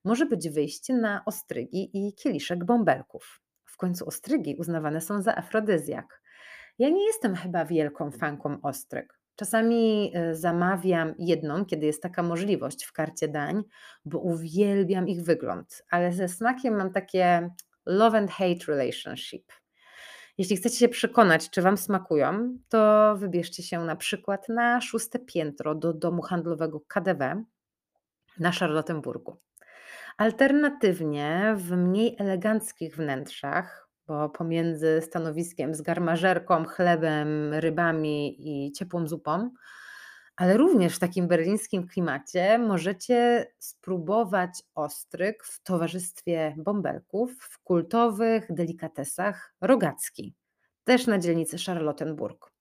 może 0.04 0.26
być 0.26 0.50
wyjście 0.50 0.94
na 0.94 1.26
ostrygi 1.26 1.90
i 1.94 2.14
kieliszek 2.14 2.66
bąbelków. 2.66 3.42
W 3.66 3.78
końcu 3.78 4.08
ostrygi 4.08 4.56
uznawane 4.56 5.02
są 5.02 5.22
za 5.22 5.36
afrodyzjak. 5.36 6.22
Ja 6.80 6.90
nie 6.90 7.06
jestem 7.06 7.36
chyba 7.36 7.66
wielką 7.66 8.12
fanką 8.12 8.62
ostryg. 8.62 9.20
Czasami 9.36 10.12
y, 10.18 10.36
zamawiam 10.36 11.14
jedną, 11.20 11.66
kiedy 11.66 11.86
jest 11.86 12.04
taka 12.04 12.24
możliwość 12.24 12.86
w 12.86 12.94
karcie 12.94 13.28
dań, 13.28 13.64
bo 14.06 14.20
uwielbiam 14.20 15.08
ich 15.08 15.24
wygląd, 15.24 15.84
ale 15.90 16.12
ze 16.12 16.28
smakiem 16.28 16.76
mam 16.76 16.92
takie 16.92 17.50
love 17.86 18.18
and 18.18 18.32
hate 18.32 18.66
relationship. 18.68 19.63
Jeśli 20.38 20.58
chcecie 20.58 20.78
się 20.78 20.90
przekonać, 20.90 21.50
czy 21.50 21.62
Wam 21.62 21.78
smakują, 21.78 22.58
to 22.70 23.14
wybierzcie 23.18 23.64
się 23.64 23.80
na 23.80 23.96
przykład 23.96 24.50
na 24.50 24.82
szóste 24.82 25.20
piętro 25.20 25.76
do 25.76 25.94
domu 25.94 26.22
handlowego 26.22 26.82
KDW 26.88 27.44
na 28.40 28.52
Charlottenburgu. 28.52 29.38
Alternatywnie 30.18 31.56
w 31.58 31.72
mniej 31.72 32.16
eleganckich 32.20 32.96
wnętrzach, 32.96 33.90
bo 34.08 34.30
pomiędzy 34.30 35.02
stanowiskiem 35.02 35.76
z 35.76 35.82
garmażerką, 35.82 36.66
chlebem, 36.66 37.54
rybami 37.54 38.36
i 38.40 38.72
ciepłą 38.72 39.08
zupą, 39.08 39.50
ale 40.36 40.58
również 40.58 40.96
w 40.96 41.00
takim 41.00 41.28
berlińskim 41.28 41.88
klimacie 41.88 42.58
możecie 42.58 43.48
spróbować 43.60 44.50
ostryg 44.76 45.44
w 45.44 45.64
towarzystwie 45.64 46.56
bąbelków 46.58 47.32
w 47.40 47.60
kultowych 47.60 48.54
delikatesach 48.54 49.56
rogacki, 49.62 50.36
też 50.84 51.08
na 51.08 51.20
dzielnicy 51.20 51.58
Charlottenburg. 51.66 52.52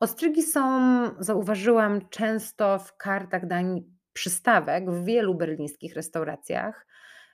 Ostrygi 0.00 0.42
są, 0.42 0.80
zauważyłam, 1.18 2.08
często 2.08 2.78
w 2.78 2.96
kartach 2.96 3.46
dań 3.46 3.84
przystawek 4.12 4.90
w 4.90 5.04
wielu 5.04 5.34
berlińskich 5.34 5.94
restauracjach. 5.94 6.86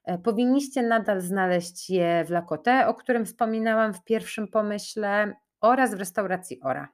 E, 0.04 0.18
powinniście 0.18 0.82
nadal 0.82 1.20
znaleźć 1.20 1.90
je 1.90 2.24
w 2.24 2.30
Lacote, 2.30 2.86
o 2.86 2.94
którym 2.94 3.26
wspominałam 3.26 3.94
w 3.94 4.04
pierwszym 4.04 4.48
pomyśle, 4.48 5.34
oraz 5.60 5.94
w 5.94 5.98
restauracji 5.98 6.60
Ora. 6.62 6.88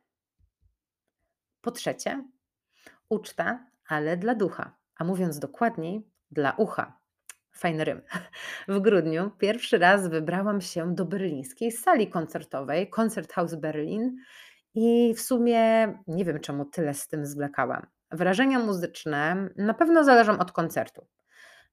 Po 1.60 1.70
trzecie, 1.70 2.24
uczta, 3.10 3.66
ale 3.88 4.16
dla 4.16 4.34
ducha, 4.34 4.76
a 4.96 5.04
mówiąc 5.04 5.38
dokładniej, 5.38 6.06
dla 6.30 6.52
ucha. 6.52 7.00
Fajny 7.52 7.84
rym. 7.84 8.02
W 8.68 8.80
grudniu 8.80 9.30
pierwszy 9.38 9.78
raz 9.78 10.08
wybrałam 10.08 10.60
się 10.60 10.94
do 10.94 11.04
berlińskiej 11.04 11.72
sali 11.72 12.08
koncertowej, 12.08 12.90
Konzerthaus 12.90 13.54
Berlin, 13.54 14.16
i 14.74 15.14
w 15.14 15.20
sumie 15.20 15.94
nie 16.06 16.24
wiem, 16.24 16.40
czemu 16.40 16.64
tyle 16.64 16.94
z 16.94 17.08
tym 17.08 17.26
zwlekałam. 17.26 17.86
Wrażenia 18.10 18.58
muzyczne 18.58 19.48
na 19.56 19.74
pewno 19.74 20.04
zależą 20.04 20.38
od 20.38 20.52
koncertu, 20.52 21.06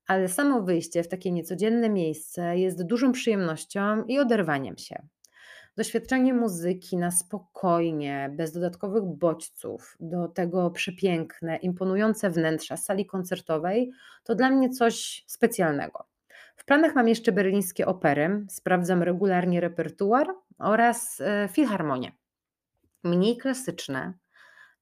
ale 0.08 0.28
samo 0.28 0.62
wyjście 0.62 1.04
w 1.04 1.08
takie 1.08 1.32
niecodzienne 1.32 1.90
miejsce 1.90 2.58
jest 2.58 2.86
dużą 2.86 3.12
przyjemnością 3.12 4.04
i 4.04 4.20
oderwaniem 4.20 4.78
się. 4.78 5.08
Doświadczenie 5.78 6.34
muzyki 6.34 6.98
na 6.98 7.12
spokojnie, 7.12 8.30
bez 8.38 8.54
dodatkowych 8.54 9.04
bodźców, 9.04 9.98
do 10.00 10.28
tego 10.28 10.72
przepiękne, 10.72 11.58
imponujące 11.58 12.30
wnętrza 12.30 12.78
sali 12.78 13.06
koncertowej 13.06 13.92
to 14.24 14.36
dla 14.36 14.50
mnie 14.50 14.70
coś 14.70 15.24
specjalnego. 15.28 16.08
W 16.56 16.66
planach 16.66 16.96
mam 16.96 17.08
jeszcze 17.08 17.32
berlińskie 17.32 17.86
opery, 17.86 18.46
sprawdzam 18.50 19.04
regularnie 19.04 19.62
repertuar 19.62 20.28
oraz 20.60 21.22
e, 21.22 21.50
filharmonię. 21.52 22.12
Mniej 23.04 23.38
klasyczne, 23.38 24.14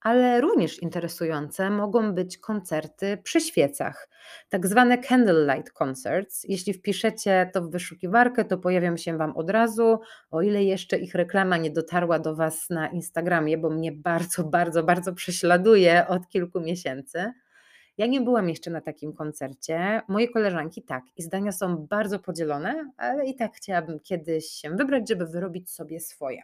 ale 0.06 0.42
również 0.42 0.82
interesujące 0.82 1.70
mogą 1.70 2.14
być 2.14 2.38
koncerty 2.38 3.18
przy 3.24 3.42
świecach, 3.42 4.10
tak 4.50 4.68
zwane 4.68 4.98
candlelight 4.98 5.72
concerts. 5.72 6.44
Jeśli 6.44 6.74
wpiszecie 6.74 7.50
to 7.54 7.62
w 7.62 7.72
wyszukiwarkę, 7.72 8.46
to 8.46 8.58
pojawią 8.58 8.98
się 8.98 9.18
Wam 9.18 9.38
od 9.38 9.50
razu, 9.50 10.00
o 10.32 10.42
ile 10.42 10.64
jeszcze 10.64 10.98
ich 10.98 11.16
reklama 11.16 11.58
nie 11.58 11.72
dotarła 11.72 12.20
do 12.20 12.36
Was 12.36 12.70
na 12.70 12.88
Instagramie, 12.88 13.58
bo 13.58 13.70
mnie 13.70 13.92
bardzo, 13.92 14.44
bardzo, 14.44 14.84
bardzo 14.84 15.14
prześladuje 15.14 16.08
od 16.08 16.28
kilku 16.28 16.60
miesięcy. 16.60 17.32
Ja 17.98 18.08
nie 18.08 18.22
byłam 18.22 18.50
jeszcze 18.50 18.72
na 18.72 18.82
takim 18.82 19.14
koncercie. 19.14 20.02
Moje 20.08 20.30
koleżanki 20.30 20.84
tak, 20.84 21.04
i 21.18 21.22
zdania 21.24 21.52
są 21.52 21.78
bardzo 21.78 22.20
podzielone, 22.20 22.92
ale 22.98 23.26
i 23.26 23.36
tak 23.36 23.56
chciałabym 23.56 24.00
kiedyś 24.00 24.46
się 24.46 24.70
wybrać, 24.70 25.10
żeby 25.10 25.26
wyrobić 25.26 25.72
sobie 25.72 26.00
swoje. 26.00 26.42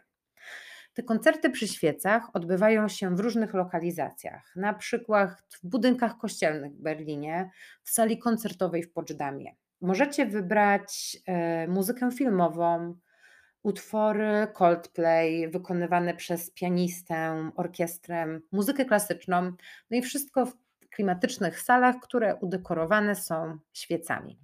Te 0.94 1.02
koncerty 1.02 1.50
przy 1.50 1.68
świecach 1.68 2.30
odbywają 2.32 2.88
się 2.88 3.16
w 3.16 3.20
różnych 3.20 3.54
lokalizacjach, 3.54 4.56
na 4.56 4.74
przykład 4.74 5.30
w 5.62 5.66
budynkach 5.66 6.18
kościelnych 6.18 6.72
w 6.72 6.82
Berlinie, 6.82 7.50
w 7.82 7.90
sali 7.90 8.18
koncertowej 8.18 8.82
w 8.82 8.92
Poczdamie. 8.92 9.54
Możecie 9.80 10.26
wybrać 10.26 11.16
e, 11.26 11.68
muzykę 11.68 12.10
filmową, 12.10 12.94
utwory 13.62 14.46
Coldplay 14.54 15.50
wykonywane 15.50 16.14
przez 16.14 16.50
pianistę, 16.50 17.50
orkiestrę, 17.56 18.40
muzykę 18.52 18.84
klasyczną, 18.84 19.42
no 19.90 19.96
i 19.96 20.02
wszystko 20.02 20.46
w 20.46 20.54
klimatycznych 20.90 21.60
salach, 21.60 21.96
które 22.02 22.36
udekorowane 22.36 23.14
są 23.14 23.58
świecami. 23.72 24.38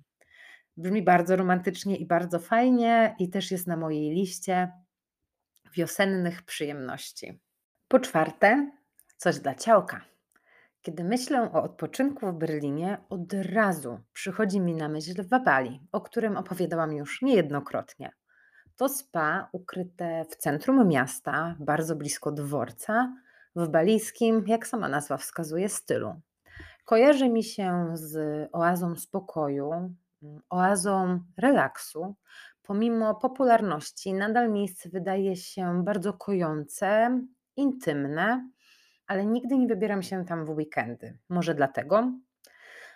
Brzmi 0.76 1.02
bardzo 1.02 1.36
romantycznie 1.36 1.96
i 1.96 2.06
bardzo 2.06 2.38
fajnie, 2.38 3.14
i 3.18 3.30
też 3.30 3.50
jest 3.50 3.66
na 3.66 3.76
mojej 3.76 4.10
liście 4.10 4.72
wiosennych 5.74 6.42
przyjemności. 6.42 7.40
Po 7.88 7.98
czwarte, 7.98 8.70
coś 9.16 9.38
dla 9.38 9.54
ciałka. 9.54 10.00
Kiedy 10.82 11.04
myślę 11.04 11.52
o 11.52 11.62
odpoczynku 11.62 12.26
w 12.26 12.34
Berlinie, 12.34 12.98
od 13.08 13.32
razu 13.32 14.00
przychodzi 14.12 14.60
mi 14.60 14.74
na 14.74 14.88
myśl 14.88 15.28
Wabali, 15.28 15.80
o 15.92 16.00
którym 16.00 16.36
opowiadałam 16.36 16.92
już 16.92 17.22
niejednokrotnie. 17.22 18.12
To 18.76 18.88
spa 18.88 19.48
ukryte 19.52 20.24
w 20.30 20.36
centrum 20.36 20.88
miasta, 20.88 21.56
bardzo 21.60 21.96
blisko 21.96 22.32
dworca, 22.32 23.12
w 23.56 23.68
balijskim, 23.68 24.44
jak 24.46 24.66
sama 24.66 24.88
nazwa 24.88 25.16
wskazuje, 25.16 25.68
stylu. 25.68 26.20
Kojarzy 26.84 27.28
mi 27.28 27.44
się 27.44 27.90
z 27.94 28.48
oazą 28.52 28.96
spokoju, 28.96 29.94
oazą 30.50 31.20
relaksu, 31.36 32.14
pomimo 32.68 33.14
popularności, 33.14 34.14
nadal 34.14 34.52
miejsce 34.52 34.88
wydaje 34.88 35.36
się 35.36 35.84
bardzo 35.84 36.12
kojące, 36.12 37.20
intymne, 37.56 38.50
ale 39.06 39.26
nigdy 39.26 39.58
nie 39.58 39.66
wybieram 39.66 40.02
się 40.02 40.24
tam 40.24 40.44
w 40.44 40.50
weekendy. 40.50 41.18
Może 41.28 41.54
dlatego? 41.54 42.12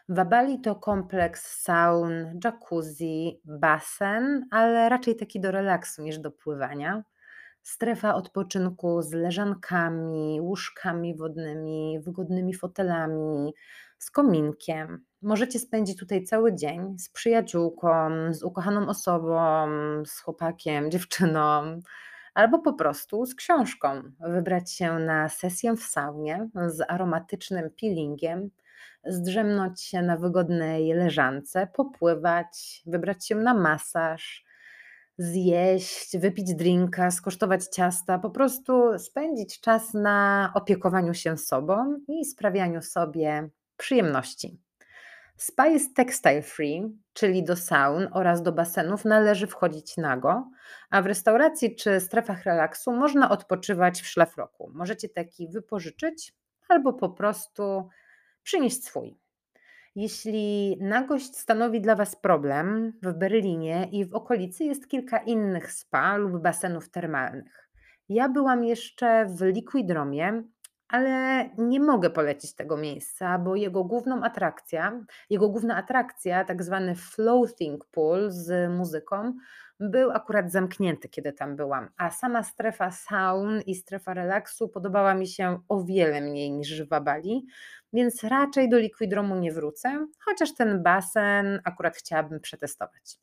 Wabali 0.09 0.61
to 0.61 0.75
kompleks 0.75 1.63
saun, 1.63 2.13
jacuzzi, 2.45 3.41
basen, 3.45 4.47
ale 4.51 4.89
raczej 4.89 5.17
taki 5.17 5.41
do 5.41 5.51
relaksu 5.51 6.03
niż 6.03 6.19
do 6.19 6.31
pływania. 6.31 7.05
Strefa 7.63 8.15
odpoczynku 8.15 9.03
z 9.03 9.13
leżankami, 9.13 10.41
łóżkami 10.41 11.17
wodnymi, 11.17 12.01
wygodnymi 12.01 12.55
fotelami, 12.55 13.55
z 13.99 14.11
kominkiem. 14.11 15.05
Możecie 15.23 15.59
spędzić 15.59 15.99
tutaj 15.99 16.25
cały 16.25 16.55
dzień 16.55 16.99
z 16.99 17.09
przyjaciółką, 17.09 17.89
z 18.31 18.43
ukochaną 18.43 18.89
osobą, 18.89 19.67
z 20.05 20.21
chłopakiem, 20.21 20.91
dziewczyną, 20.91 21.81
albo 22.35 22.59
po 22.59 22.73
prostu 22.73 23.27
z 23.27 23.35
książką. 23.35 24.03
Wybrać 24.21 24.73
się 24.73 24.99
na 24.99 25.29
sesję 25.29 25.77
w 25.77 25.83
saunie 25.83 26.49
z 26.67 26.81
aromatycznym 26.89 27.71
peelingiem, 27.81 28.51
zdrzemnąć 29.05 29.83
się 29.83 30.03
na 30.03 30.17
wygodnej 30.17 30.93
leżance, 30.93 31.67
popływać, 31.67 32.83
wybrać 32.87 33.27
się 33.27 33.35
na 33.35 33.55
masaż, 33.55 34.45
zjeść, 35.19 36.19
wypić 36.19 36.55
drinka, 36.55 37.11
skosztować 37.11 37.65
ciasta, 37.65 38.19
po 38.19 38.31
prostu 38.31 38.99
spędzić 38.99 39.61
czas 39.61 39.95
na 39.95 40.51
opiekowaniu 40.55 41.15
się 41.15 41.37
sobą 41.37 41.97
i 42.09 42.25
sprawianiu 42.25 42.83
sobie 42.83 43.49
przyjemności. 43.77 44.59
Spa 45.37 45.67
jest 45.67 45.97
textile 45.97 46.43
free, 46.43 46.99
czyli 47.13 47.45
do 47.45 47.57
saun 47.57 48.09
oraz 48.13 48.43
do 48.43 48.53
basenów 48.53 49.05
należy 49.05 49.47
wchodzić 49.47 49.97
nago, 49.97 50.51
a 50.91 51.03
w 51.03 51.07
restauracji 51.07 51.77
czy 51.77 52.01
strefach 52.01 52.45
relaksu 52.45 52.93
można 52.93 53.31
odpoczywać 53.31 54.03
w 54.03 54.07
szlafroku. 54.07 54.71
Możecie 54.75 55.09
taki 55.09 55.49
wypożyczyć 55.49 56.35
albo 56.69 56.93
po 56.93 57.11
prostu 57.11 57.89
przynieść 58.43 58.85
swój. 58.85 59.17
Jeśli 59.95 60.79
nagość 60.81 61.37
stanowi 61.37 61.81
dla 61.81 61.97
Was 61.97 62.17
problem, 62.17 62.93
w 63.03 63.13
Berlinie 63.13 63.89
i 63.93 64.05
w 64.05 64.15
okolicy 64.15 64.65
jest 64.65 64.89
kilka 64.89 65.19
innych 65.19 65.73
spa 65.73 66.17
lub 66.17 66.43
basenów 66.43 66.91
termalnych. 66.91 67.71
Ja 68.09 68.29
byłam 68.29 68.65
jeszcze 68.65 69.27
w 69.27 69.43
Liquidromie, 69.43 70.43
ale 70.93 71.45
nie 71.59 71.81
mogę 71.81 72.11
polecić 72.11 72.55
tego 72.55 72.77
miejsca, 72.77 73.39
bo 73.39 73.57
jego 73.57 73.85
główną 73.85 74.25
atrakcja, 74.25 75.05
jego 75.31 75.49
główna 75.49 75.77
atrakcja, 75.77 76.45
tak 76.45 76.63
zwany 76.63 76.95
floating 76.95 77.85
pool 77.85 78.31
z 78.31 78.71
muzyką, 78.71 79.35
był 79.81 80.11
akurat 80.11 80.53
zamknięty, 80.53 81.09
kiedy 81.09 81.33
tam 81.33 81.57
byłam, 81.57 81.89
a 81.97 82.11
sama 82.11 82.43
strefa 82.43 82.91
saun 82.91 83.61
i 83.67 83.75
strefa 83.75 84.15
relaksu 84.15 84.69
podobała 84.69 85.15
mi 85.15 85.27
się 85.27 85.61
o 85.69 85.85
wiele 85.85 86.21
mniej 86.21 86.53
niż 86.53 86.83
w 86.83 87.01
Bali, 87.01 87.47
więc 87.93 88.25
raczej 88.25 88.69
do 88.69 88.79
Liquidromu 88.79 89.37
nie 89.37 89.53
wrócę, 89.53 90.07
chociaż 90.25 90.55
ten 90.55 90.83
basen 90.83 91.61
akurat 91.65 91.97
chciałabym 91.97 92.41
przetestować. 92.41 93.22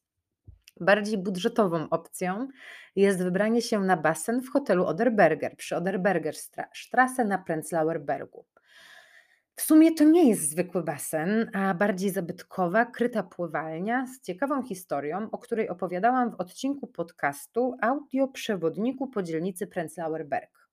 Bardziej 0.81 1.17
budżetową 1.17 1.89
opcją 1.89 2.47
jest 2.95 3.23
wybranie 3.23 3.61
się 3.61 3.79
na 3.79 3.97
basen 3.97 4.41
w 4.41 4.49
hotelu 4.49 4.85
Oderberger 4.85 5.55
przy 5.57 5.75
Oderberger 5.75 6.35
Strasse 6.73 7.25
na 7.25 7.37
Prenzlauer 7.37 8.01
Bergu. 8.01 8.45
W 9.59 9.61
sumie 9.61 9.91
to 9.95 10.03
nie 10.03 10.29
jest 10.29 10.49
zwykły 10.49 10.83
basen, 10.83 11.49
a 11.53 11.73
bardziej 11.73 12.09
zabytkowa, 12.09 12.85
kryta 12.85 13.23
pływalnia 13.23 14.05
z 14.07 14.21
ciekawą 14.21 14.63
historią, 14.63 15.27
o 15.31 15.37
której 15.37 15.69
opowiadałam 15.69 16.31
w 16.31 16.35
odcinku 16.35 16.87
podcastu 16.87 17.75
Audio 17.81 18.27
Przewodniku 18.27 19.07
po 19.07 19.23
dzielnicy 19.23 19.67
Prenzlauer 19.67 20.27
Berg. 20.27 20.69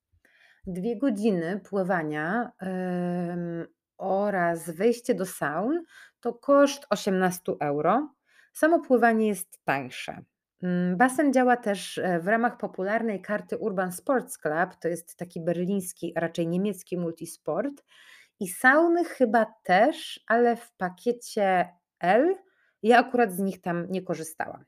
Dwie 0.67 0.99
godziny 0.99 1.61
pływania 1.65 2.53
yy, 2.63 3.67
oraz 3.99 4.71
wejście 4.71 5.15
do 5.15 5.27
saun 5.27 5.83
to 6.21 6.35
koszt 6.35 6.87
18 6.91 7.53
euro, 7.61 8.09
Samo 8.57 8.81
pływanie 8.81 9.27
jest 9.27 9.65
tańsze. 9.65 10.23
Mm, 10.63 10.97
basen 10.97 11.33
działa 11.33 11.57
też 11.57 11.99
e, 11.99 12.21
w 12.21 12.29
ramach 12.29 12.59
popularnej 12.59 13.23
karty 13.23 13.59
Urban 13.59 13.93
Sports 13.93 14.39
Club, 14.39 14.77
to 14.81 14.89
jest 14.89 15.17
taki 15.17 15.41
berliński, 15.41 16.13
raczej 16.17 16.47
niemiecki 16.47 16.99
multisport. 16.99 17.85
I 18.41 18.49
sauny 18.49 19.05
chyba 19.05 19.47
też, 19.63 20.21
ale 20.27 20.57
w 20.57 20.73
pakiecie 20.73 21.69
L. 22.01 22.37
Ja 22.83 22.99
akurat 22.99 23.33
z 23.33 23.39
nich 23.39 23.61
tam 23.61 23.87
nie 23.91 24.03
korzystałam. 24.03 24.65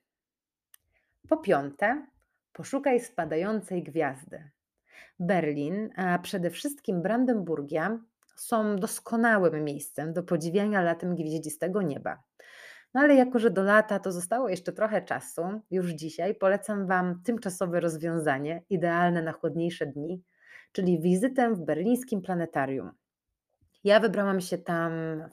Po 1.28 1.36
piąte, 1.36 2.06
poszukaj 2.52 3.00
spadającej 3.00 3.82
gwiazdy. 3.82 4.50
Berlin, 5.18 5.90
a 5.96 6.18
przede 6.18 6.50
wszystkim 6.50 7.02
Brandenburgia 7.02 7.98
są 8.36 8.76
doskonałym 8.76 9.64
miejscem 9.64 10.12
do 10.12 10.22
podziwiania 10.22 10.82
latem 10.82 11.14
gwieździstego 11.14 11.82
nieba. 11.82 12.27
No 12.94 13.00
ale 13.00 13.14
jako, 13.14 13.38
że 13.38 13.50
do 13.50 13.62
lata 13.62 13.98
to 13.98 14.12
zostało 14.12 14.48
jeszcze 14.48 14.72
trochę 14.72 15.02
czasu, 15.02 15.42
już 15.70 15.90
dzisiaj 15.90 16.34
polecam 16.34 16.86
Wam 16.86 17.22
tymczasowe 17.24 17.80
rozwiązanie, 17.80 18.62
idealne 18.70 19.22
na 19.22 19.32
chłodniejsze 19.32 19.86
dni, 19.86 20.22
czyli 20.72 21.00
wizytę 21.00 21.54
w 21.54 21.60
berlińskim 21.60 22.22
planetarium. 22.22 22.90
Ja 23.84 24.00
wybrałam 24.00 24.40
się 24.40 24.58
tam 24.58 24.92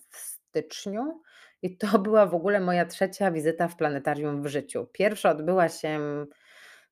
w 0.09 0.17
styczniu 0.17 1.21
i 1.61 1.77
to 1.77 1.99
była 1.99 2.25
w 2.25 2.35
ogóle 2.35 2.59
moja 2.59 2.85
trzecia 2.85 3.31
wizyta 3.31 3.67
w 3.67 3.75
planetarium 3.75 4.43
w 4.43 4.47
życiu. 4.47 4.87
Pierwsza 4.91 5.31
odbyła 5.31 5.69
się 5.69 5.99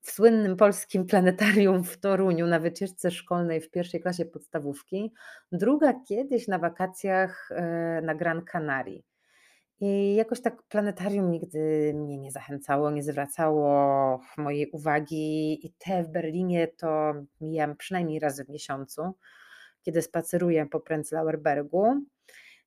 w 0.02 0.12
słynnym 0.12 0.58
polskim 0.58 1.06
planetarium 1.12 1.84
w 1.84 1.98
Toruniu 1.98 2.48
na 2.48 2.60
wycieczce 2.60 3.12
szkolnej 3.12 3.62
w 3.62 3.72
pierwszej 3.72 4.02
klasie 4.02 4.26
podstawówki, 4.26 5.14
druga 5.52 5.94
kiedyś 6.08 6.48
na 6.48 6.60
wakacjach 6.60 7.50
e, 7.52 8.02
na 8.02 8.16
Gran 8.16 8.46
Canaria. 8.46 9.13
I 9.86 10.16
jakoś 10.16 10.42
tak 10.42 10.64
planetarium 10.64 11.32
nigdy 11.32 11.94
mnie 11.96 12.18
nie 12.18 12.32
zachęcało, 12.32 12.92
nie 12.92 13.04
zwracało 13.04 14.20
mojej 14.38 14.70
uwagi. 14.72 15.68
I 15.68 15.74
te 15.78 16.04
w 16.04 16.10
Berlinie 16.10 16.68
to 16.68 17.14
mijam 17.42 17.76
przynajmniej 17.76 18.20
raz 18.20 18.42
w 18.42 18.50
miesiącu, 18.50 19.14
kiedy 19.82 20.02
spaceruję 20.02 20.66
po 20.66 20.80
Prenzlauer 20.80 21.42
Bergu. 21.42 22.06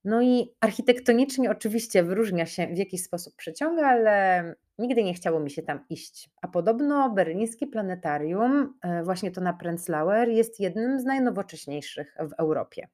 No 0.05 0.23
i 0.23 0.55
architektonicznie 0.61 1.51
oczywiście 1.51 2.03
wyróżnia 2.03 2.47
się, 2.47 2.67
w 2.67 2.79
jakiś 2.79 3.03
sposób 3.03 3.37
przyciąga, 3.37 3.87
ale 3.87 4.55
nigdy 4.79 5.05
nie 5.05 5.15
chciało 5.15 5.41
mi 5.41 5.51
się 5.51 5.63
tam 5.63 5.81
iść. 5.91 6.31
A 6.43 6.49
podobno 6.49 7.11
berlińskie 7.11 7.67
planetarium, 7.67 8.75
e, 8.83 9.03
właśnie 9.03 9.31
to 9.31 9.41
na 9.41 9.53
Prenzlauer, 9.53 10.29
jest 10.29 10.61
jednym 10.61 11.01
z 11.01 11.05
najnowocześniejszych 11.05 12.17
w 12.19 12.33
Europie. 12.33 12.89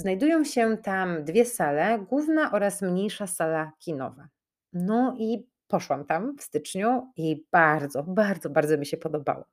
Znajdują 0.00 0.44
się 0.44 0.76
tam 0.76 1.24
dwie 1.24 1.44
sale, 1.44 1.98
główna 1.98 2.52
oraz 2.52 2.82
mniejsza 2.82 3.26
sala 3.26 3.72
kinowa. 3.78 4.28
No 4.72 5.16
i 5.18 5.46
poszłam 5.68 6.04
tam 6.04 6.36
w 6.36 6.42
styczniu 6.42 7.12
i 7.16 7.46
bardzo, 7.52 8.02
bardzo, 8.02 8.50
bardzo 8.50 8.78
mi 8.78 8.86
się 8.86 8.96
podobało. 8.96 9.44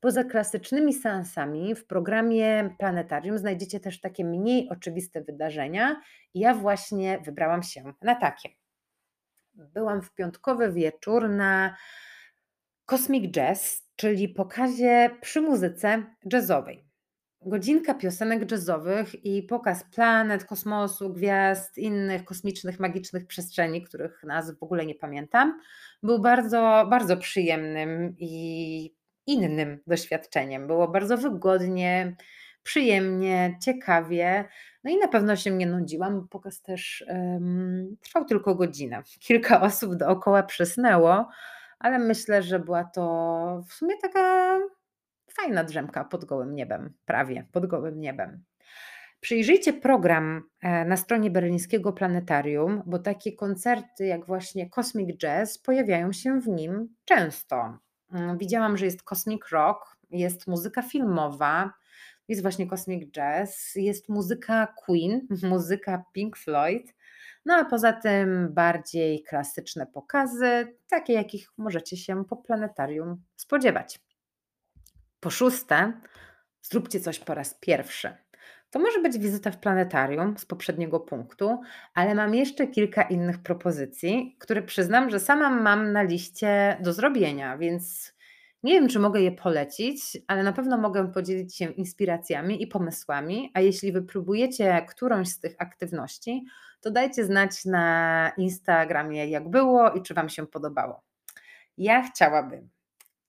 Poza 0.00 0.24
klasycznymi 0.24 0.94
seansami 0.94 1.74
w 1.74 1.86
programie 1.86 2.74
Planetarium 2.78 3.38
znajdziecie 3.38 3.80
też 3.80 4.00
takie 4.00 4.24
mniej 4.24 4.68
oczywiste 4.68 5.22
wydarzenia. 5.22 6.00
Ja 6.34 6.54
właśnie 6.54 7.18
wybrałam 7.24 7.62
się 7.62 7.92
na 8.02 8.14
takie. 8.14 8.48
Byłam 9.54 10.02
w 10.02 10.14
piątkowy 10.14 10.72
wieczór 10.72 11.28
na 11.28 11.76
Cosmic 12.84 13.32
Jazz, 13.32 13.88
czyli 13.96 14.28
pokazie 14.28 15.10
przy 15.20 15.40
muzyce 15.40 16.02
jazzowej. 16.32 16.87
Godzinka 17.42 17.94
piosenek 17.94 18.50
jazzowych 18.50 19.24
i 19.24 19.42
pokaz 19.42 19.84
planet, 19.84 20.44
kosmosu, 20.44 21.12
gwiazd, 21.12 21.78
innych 21.78 22.24
kosmicznych, 22.24 22.80
magicznych 22.80 23.26
przestrzeni, 23.26 23.82
których 23.82 24.24
nazw 24.24 24.58
w 24.58 24.62
ogóle 24.62 24.86
nie 24.86 24.94
pamiętam, 24.94 25.60
był 26.02 26.18
bardzo, 26.18 26.86
bardzo 26.90 27.16
przyjemnym 27.16 28.14
i 28.18 28.94
innym 29.26 29.78
doświadczeniem. 29.86 30.66
Było 30.66 30.88
bardzo 30.88 31.18
wygodnie, 31.18 32.16
przyjemnie, 32.62 33.58
ciekawie. 33.62 34.44
No 34.84 34.90
i 34.90 34.96
na 34.98 35.08
pewno 35.08 35.36
się 35.36 35.50
nie 35.50 35.66
nudziłam. 35.66 36.28
Pokaz 36.28 36.62
też 36.62 37.04
um, 37.08 37.96
trwał 38.02 38.24
tylko 38.24 38.54
godzinę. 38.54 39.02
Kilka 39.26 39.60
osób 39.60 39.94
dookoła 39.94 40.42
przysnęło, 40.42 41.28
ale 41.78 41.98
myślę, 41.98 42.42
że 42.42 42.58
była 42.58 42.84
to 42.84 43.62
w 43.68 43.72
sumie 43.72 43.94
taka 44.02 44.58
fajna 45.40 45.64
drzemka 45.64 46.04
pod 46.04 46.24
gołym 46.24 46.54
niebem, 46.54 46.94
prawie 47.06 47.46
pod 47.52 47.66
gołym 47.66 48.00
niebem. 48.00 48.44
Przyjrzyjcie 49.20 49.72
program 49.72 50.42
e, 50.62 50.84
na 50.84 50.96
stronie 50.96 51.30
berlińskiego 51.30 51.92
planetarium, 51.92 52.82
bo 52.86 52.98
takie 52.98 53.32
koncerty 53.32 54.06
jak 54.06 54.26
właśnie 54.26 54.70
Cosmic 54.70 55.16
Jazz 55.16 55.58
pojawiają 55.58 56.12
się 56.12 56.40
w 56.40 56.48
nim 56.48 56.94
często. 57.04 57.78
Mm, 58.12 58.38
widziałam, 58.38 58.76
że 58.76 58.84
jest 58.84 59.02
Cosmic 59.02 59.42
Rock, 59.52 59.96
jest 60.10 60.46
muzyka 60.46 60.82
filmowa, 60.82 61.72
jest 62.28 62.42
właśnie 62.42 62.66
Cosmic 62.66 63.10
Jazz, 63.10 63.74
jest 63.74 64.08
muzyka 64.08 64.66
Queen, 64.66 65.20
muzyka 65.50 66.04
Pink 66.12 66.36
Floyd, 66.36 66.94
no 67.44 67.54
a 67.54 67.64
poza 67.64 67.92
tym 67.92 68.48
bardziej 68.54 69.22
klasyczne 69.22 69.86
pokazy, 69.86 70.76
takie 70.88 71.12
jakich 71.12 71.48
możecie 71.56 71.96
się 71.96 72.24
po 72.24 72.36
planetarium 72.36 73.22
spodziewać. 73.36 74.00
Po 75.20 75.30
szóste, 75.30 75.92
zróbcie 76.62 77.00
coś 77.00 77.18
po 77.18 77.34
raz 77.34 77.54
pierwszy. 77.54 78.16
To 78.70 78.78
może 78.78 79.00
być 79.00 79.18
wizyta 79.18 79.50
w 79.50 79.58
planetarium 79.58 80.38
z 80.38 80.46
poprzedniego 80.46 81.00
punktu, 81.00 81.60
ale 81.94 82.14
mam 82.14 82.34
jeszcze 82.34 82.66
kilka 82.66 83.02
innych 83.02 83.38
propozycji, 83.38 84.36
które 84.38 84.62
przyznam, 84.62 85.10
że 85.10 85.20
sama 85.20 85.50
mam 85.50 85.92
na 85.92 86.02
liście 86.02 86.76
do 86.80 86.92
zrobienia, 86.92 87.58
więc 87.58 88.14
nie 88.62 88.72
wiem, 88.72 88.88
czy 88.88 88.98
mogę 88.98 89.20
je 89.20 89.32
polecić, 89.32 90.18
ale 90.26 90.42
na 90.42 90.52
pewno 90.52 90.78
mogę 90.78 91.12
podzielić 91.12 91.56
się 91.56 91.64
inspiracjami 91.64 92.62
i 92.62 92.66
pomysłami. 92.66 93.50
A 93.54 93.60
jeśli 93.60 93.92
wypróbujecie 93.92 94.86
którąś 94.88 95.28
z 95.28 95.40
tych 95.40 95.54
aktywności, 95.58 96.44
to 96.80 96.90
dajcie 96.90 97.24
znać 97.24 97.64
na 97.64 98.32
Instagramie, 98.36 99.26
jak 99.26 99.50
było 99.50 99.90
i 99.90 100.02
czy 100.02 100.14
Wam 100.14 100.28
się 100.28 100.46
podobało. 100.46 101.02
Ja 101.78 102.02
chciałabym 102.02 102.68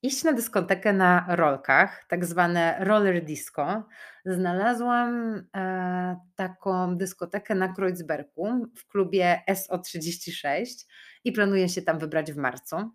iść 0.01 0.23
na 0.23 0.33
dyskotekę 0.33 0.93
na 0.93 1.25
rolkach, 1.29 2.05
tak 2.07 2.25
zwane 2.25 2.77
roller 2.79 3.25
disco. 3.25 3.83
Znalazłam 4.25 5.35
e, 5.55 6.19
taką 6.35 6.97
dyskotekę 6.97 7.55
na 7.55 7.73
Kreuzbergu 7.73 8.65
w 8.75 8.88
klubie 8.88 9.41
SO36 9.49 10.65
i 11.23 11.31
planuję 11.31 11.69
się 11.69 11.81
tam 11.81 11.99
wybrać 11.99 12.33
w 12.33 12.38
marcu. 12.38 12.91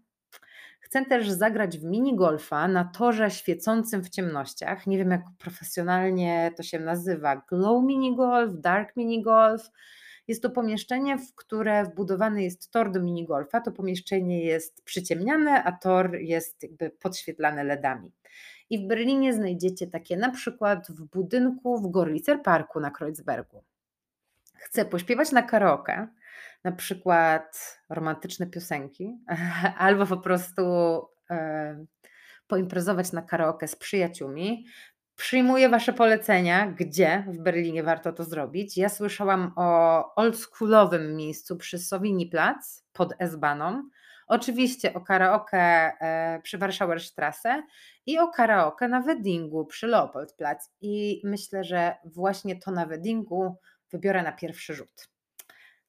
Chcę 0.80 1.04
też 1.04 1.30
zagrać 1.30 1.78
w 1.78 1.84
minigolfa 1.84 2.68
na 2.68 2.84
torze 2.84 3.30
świecącym 3.30 4.04
w 4.04 4.08
ciemnościach. 4.08 4.86
Nie 4.86 4.98
wiem, 4.98 5.10
jak 5.10 5.22
profesjonalnie 5.38 6.52
to 6.56 6.62
się 6.62 6.80
nazywa. 6.80 7.36
Glow 7.36 7.84
minigolf, 7.84 8.52
dark 8.54 8.96
minigolf. 8.96 9.70
Jest 10.28 10.42
to 10.42 10.50
pomieszczenie, 10.50 11.18
w 11.18 11.34
które 11.34 11.84
wbudowany 11.84 12.42
jest 12.42 12.70
tor 12.70 12.92
do 12.92 13.00
minigolfa. 13.00 13.60
To 13.60 13.72
pomieszczenie 13.72 14.44
jest 14.44 14.82
przyciemniane, 14.82 15.64
a 15.64 15.72
tor 15.72 16.14
jest 16.14 16.62
jakby 16.62 16.90
podświetlany 16.90 17.64
LEDami. 17.64 18.12
I 18.70 18.78
w 18.78 18.86
Berlinie 18.86 19.34
znajdziecie 19.34 19.86
takie 19.86 20.16
na 20.16 20.30
przykład 20.30 20.86
w 20.90 21.04
budynku 21.04 21.78
w 21.78 21.90
Gorlicer 21.90 22.42
Parku 22.42 22.80
na 22.80 22.90
Kreuzbergu. 22.90 23.64
Chcę 24.54 24.84
pośpiewać 24.84 25.32
na 25.32 25.42
karaoke, 25.42 26.08
na 26.64 26.72
przykład 26.72 27.78
romantyczne 27.88 28.46
piosenki, 28.46 29.18
albo 29.78 30.06
po 30.06 30.16
prostu 30.16 30.62
e, 31.30 31.84
poimprezować 32.46 33.12
na 33.12 33.22
karaoke 33.22 33.68
z 33.68 33.76
przyjaciółmi. 33.76 34.66
Przyjmuję 35.16 35.68
Wasze 35.68 35.92
polecenia, 35.92 36.66
gdzie 36.66 37.24
w 37.28 37.38
Berlinie 37.38 37.82
warto 37.82 38.12
to 38.12 38.24
zrobić. 38.24 38.76
Ja 38.76 38.88
słyszałam 38.88 39.52
o 39.56 40.14
oldschoolowym 40.14 41.16
miejscu 41.16 41.56
przy 41.56 41.78
Sowini-Platz 41.78 42.84
pod 42.92 43.14
S-Baną. 43.18 43.82
Oczywiście 44.26 44.94
o 44.94 45.00
karaoke 45.00 45.58
e, 45.58 46.40
przy 46.42 46.58
Warszauerstrasse 46.58 47.62
i 48.06 48.18
o 48.18 48.28
karaoke 48.28 48.88
na 48.88 49.00
Weddingu 49.00 49.66
przy 49.66 49.86
Leopoldplatz. 49.86 50.70
I 50.80 51.20
myślę, 51.24 51.64
że 51.64 51.96
właśnie 52.04 52.56
to 52.60 52.70
na 52.70 52.86
Weddingu 52.86 53.56
wybiorę 53.92 54.22
na 54.22 54.32
pierwszy 54.32 54.74
rzut. 54.74 55.08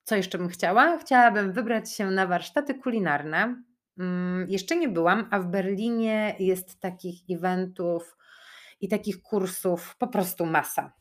Co 0.04 0.16
jeszcze 0.16 0.38
bym 0.38 0.50
chciała? 0.50 0.98
Chciałabym 0.98 1.52
wybrać 1.52 1.94
się 1.94 2.12
na 2.12 2.28
warsztaty 2.28 2.76
kulinarne. 2.76 3.64
Mm, 4.00 4.50
jeszcze 4.50 4.76
nie 4.76 4.90
byłam, 4.90 5.28
a 5.32 5.40
w 5.40 5.48
Berlinie 5.48 6.36
jest 6.40 6.80
takich 6.80 7.16
eventów 7.30 8.18
i 8.82 8.88
takich 8.88 9.22
kursów 9.22 9.96
po 9.98 10.08
prostu 10.08 10.46
masa. 10.46 10.94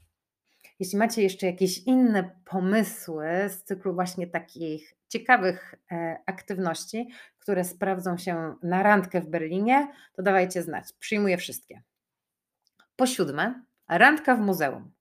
Jeśli 0.80 0.98
macie 0.98 1.22
jeszcze 1.22 1.46
jakieś 1.46 1.78
inne 1.78 2.40
pomysły 2.44 3.26
z 3.48 3.64
cyklu 3.64 3.94
właśnie 3.94 4.26
takich 4.26 4.94
ciekawych 5.08 5.74
e, 5.92 6.18
aktywności, 6.26 7.08
które 7.38 7.64
sprawdzą 7.64 8.16
się 8.16 8.54
na 8.62 8.82
randkę 8.82 9.20
w 9.20 9.28
Berlinie, 9.28 9.88
to 10.12 10.22
dawajcie 10.22 10.62
znać. 10.62 10.92
Przyjmuję 10.98 11.36
wszystkie. 11.36 11.82
Po 12.96 13.06
siódme, 13.06 13.62
randka 13.88 14.36
w 14.36 14.40
muzeum. 14.40 14.92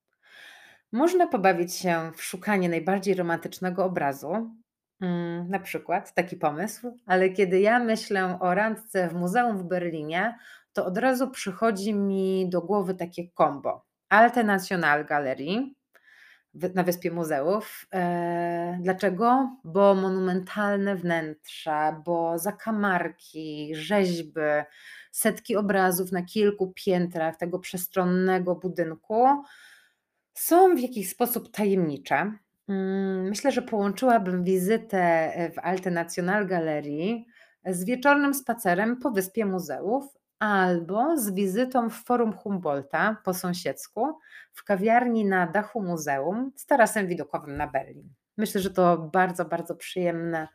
Można 0.92 1.28
pobawić 1.28 1.74
się 1.74 2.12
w 2.16 2.24
szukanie 2.24 2.70
najbardziej 2.70 3.16
romantycznego 3.16 3.86
obrazu, 3.86 4.56
mm, 5.02 5.50
na 5.50 5.60
przykład 5.60 6.14
taki 6.14 6.38
pomysł, 6.38 6.98
ale 7.06 7.30
kiedy 7.30 7.60
ja 7.60 7.80
myślę 7.80 8.40
o 8.40 8.56
randce 8.56 9.10
w 9.10 9.14
muzeum 9.14 9.58
w 9.58 9.64
Berlinie, 9.64 10.38
to 10.74 10.86
od 10.86 10.98
razu 10.98 11.30
przychodzi 11.30 11.94
mi 11.94 12.50
do 12.50 12.62
głowy 12.62 12.94
takie 12.94 13.30
kombo. 13.30 13.86
Alte 14.10 14.44
National 14.44 15.06
Gallery 15.06 15.74
na 16.54 16.84
Wyspie 16.84 17.12
Muzeów. 17.12 17.88
E, 17.94 18.80
dlaczego? 18.82 19.58
Bo 19.64 19.96
monumentalne 19.96 20.96
wnętrza, 20.96 22.02
bo 22.06 22.40
zakamarki, 22.40 23.72
rzeźby, 23.76 24.42
setki 25.12 25.56
obrazów 25.56 26.12
na 26.12 26.22
kilku 26.22 26.74
piętrach 26.76 27.38
tego 27.38 27.60
przestronnego 27.60 28.56
budynku 28.56 29.26
są 30.34 30.76
w 30.76 30.80
jakiś 30.80 31.10
sposób 31.10 31.52
tajemnicze. 31.52 32.34
Mm, 32.68 33.30
myślę, 33.30 33.52
że 33.52 33.62
połączyłabym 33.62 34.44
wizytę 34.44 35.00
e, 35.36 35.52
w 35.52 35.60
Alte 35.60 35.92
Nationalgalerii 35.92 37.26
z 37.66 37.86
wieczornym 37.86 38.34
spacerem 38.34 38.98
po 38.98 39.12
wyspie 39.12 39.46
muzeów 39.46 40.23
albo 40.43 41.17
z 41.17 41.32
wizytą 41.32 41.89
w 41.89 41.93
Forum 41.93 42.34
Humboldta 42.34 43.17
po 43.23 43.34
sąsiedzku 43.34 44.19
w 44.53 44.63
kawiarni 44.63 45.25
na 45.25 45.47
dachu 45.47 45.82
muzeum 45.82 46.51
z 46.56 46.65
tarasem 46.65 47.08
widokowym 47.08 47.58
na 47.58 47.67
Berlin. 47.67 48.13
Myślę, 48.38 48.62
że 48.62 48.69
to 48.69 48.97
bardzo, 48.97 49.45
bardzo 49.45 49.75
przyjemne 49.75 50.47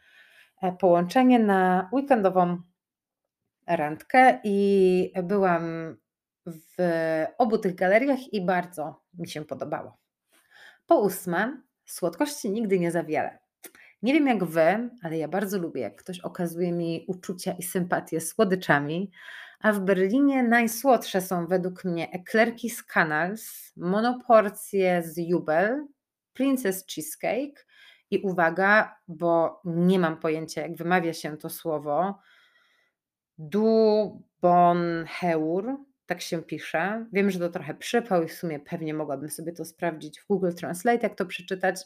e, 0.62 0.72
połączenie 0.72 1.38
na 1.38 1.88
weekendową 1.92 2.62
randkę 3.66 4.40
i 4.44 5.12
byłam 5.22 5.96
w 6.46 6.76
obu 7.38 7.58
tych 7.58 7.74
galeriach 7.74 8.32
i 8.32 8.44
bardzo 8.44 9.02
mi 9.14 9.28
się 9.28 9.44
podobało. 9.44 9.98
Po 10.86 11.00
ósme, 11.00 11.62
słodkości 11.84 12.50
nigdy 12.50 12.78
nie 12.78 12.90
za 12.90 13.04
wiele. 13.04 13.38
Nie 14.02 14.14
wiem 14.14 14.26
jak 14.26 14.44
wy, 14.44 14.90
ale 15.02 15.18
ja 15.18 15.28
bardzo 15.28 15.58
lubię, 15.58 15.80
jak 15.80 15.96
ktoś 15.96 16.20
okazuje 16.20 16.72
mi 16.72 17.04
uczucia 17.06 17.52
i 17.52 17.62
sympatię 17.62 18.20
słodyczami, 18.20 19.10
a 19.60 19.72
w 19.72 19.80
Berlinie 19.80 20.42
najsłodsze 20.42 21.20
są 21.20 21.46
według 21.46 21.84
mnie 21.84 22.10
eklerki 22.10 22.70
z 22.70 22.82
Canals, 22.84 23.72
monoporcje 23.76 25.02
z 25.02 25.16
Jubel, 25.16 25.86
Princess 26.32 26.86
Cheesecake 26.86 27.66
i 28.10 28.18
uwaga, 28.18 28.96
bo 29.08 29.60
nie 29.64 29.98
mam 29.98 30.16
pojęcia 30.16 30.62
jak 30.62 30.76
wymawia 30.76 31.12
się 31.12 31.36
to 31.36 31.50
słowo, 31.50 32.18
Du 33.38 34.22
Bon 34.40 35.04
Heur, 35.06 35.76
tak 36.06 36.20
się 36.20 36.42
pisze. 36.42 37.06
Wiem, 37.12 37.30
że 37.30 37.38
to 37.38 37.48
trochę 37.48 37.74
przypał 37.74 38.22
i 38.22 38.28
w 38.28 38.32
sumie 38.32 38.60
pewnie 38.60 38.94
mogłabym 38.94 39.30
sobie 39.30 39.52
to 39.52 39.64
sprawdzić 39.64 40.20
w 40.20 40.26
Google 40.26 40.52
Translate, 40.52 41.02
jak 41.02 41.14
to 41.14 41.26
przeczytać. 41.26 41.80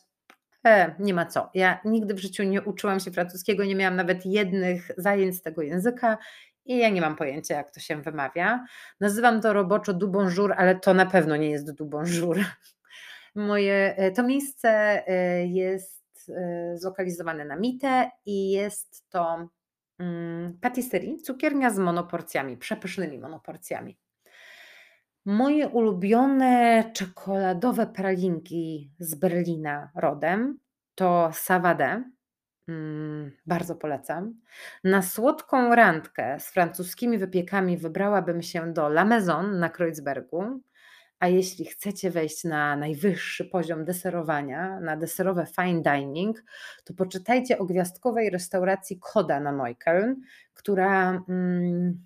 E, 0.66 0.94
nie 0.98 1.14
ma 1.14 1.26
co. 1.26 1.50
Ja 1.54 1.80
nigdy 1.84 2.14
w 2.14 2.18
życiu 2.18 2.42
nie 2.42 2.62
uczyłam 2.62 3.00
się 3.00 3.10
francuskiego, 3.10 3.64
nie 3.64 3.74
miałam 3.74 3.96
nawet 3.96 4.26
jednych 4.26 4.90
zajęć 4.96 5.36
z 5.36 5.42
tego 5.42 5.62
języka 5.62 6.18
i 6.64 6.78
ja 6.78 6.88
nie 6.88 7.00
mam 7.00 7.16
pojęcia, 7.16 7.54
jak 7.54 7.70
to 7.70 7.80
się 7.80 8.02
wymawia. 8.02 8.64
Nazywam 9.00 9.40
to 9.40 9.52
roboczo 9.52 9.92
du 9.92 10.08
bonjour, 10.08 10.54
ale 10.56 10.80
to 10.80 10.94
na 10.94 11.06
pewno 11.06 11.36
nie 11.36 11.50
jest 11.50 11.72
du 11.72 11.86
bonjour. 11.86 12.38
Moje, 13.34 13.96
e, 13.96 14.10
to 14.10 14.22
miejsce 14.22 14.68
e, 15.08 15.46
jest 15.46 16.02
e, 16.28 16.78
zlokalizowane 16.78 17.44
na 17.44 17.56
Mite 17.56 18.10
i 18.26 18.50
jest 18.50 19.10
to 19.10 19.48
mm, 19.98 20.58
patisserie, 20.60 21.18
cukiernia 21.18 21.70
z 21.70 21.78
monoporcjami, 21.78 22.56
przepysznymi 22.56 23.18
monoporcjami. 23.18 23.98
Moje 25.24 25.68
ulubione 25.68 26.84
czekoladowe 26.94 27.86
pralinki 27.86 28.90
z 28.98 29.14
Berlina 29.14 29.90
rodem 29.96 30.58
to 30.94 31.30
Savade. 31.32 32.04
Mm, 32.68 33.32
bardzo 33.46 33.76
polecam. 33.76 34.34
Na 34.84 35.02
słodką 35.02 35.74
randkę 35.74 36.40
z 36.40 36.50
francuskimi 36.50 37.18
wypiekami 37.18 37.78
wybrałabym 37.78 38.42
się 38.42 38.72
do 38.72 38.86
La 38.86 39.04
Maison 39.04 39.58
na 39.58 39.68
Kreuzbergu. 39.68 40.60
A 41.18 41.28
jeśli 41.28 41.64
chcecie 41.64 42.10
wejść 42.10 42.44
na 42.44 42.76
najwyższy 42.76 43.44
poziom 43.44 43.84
deserowania, 43.84 44.80
na 44.80 44.96
deserowe 44.96 45.46
fine 45.46 45.82
dining, 45.82 46.44
to 46.84 46.94
poczytajcie 46.94 47.58
o 47.58 47.64
gwiazdkowej 47.64 48.30
restauracji 48.30 48.98
Koda 49.00 49.40
na 49.40 49.52
Neukölln, 49.52 50.14
która 50.54 51.22
mm, 51.28 52.04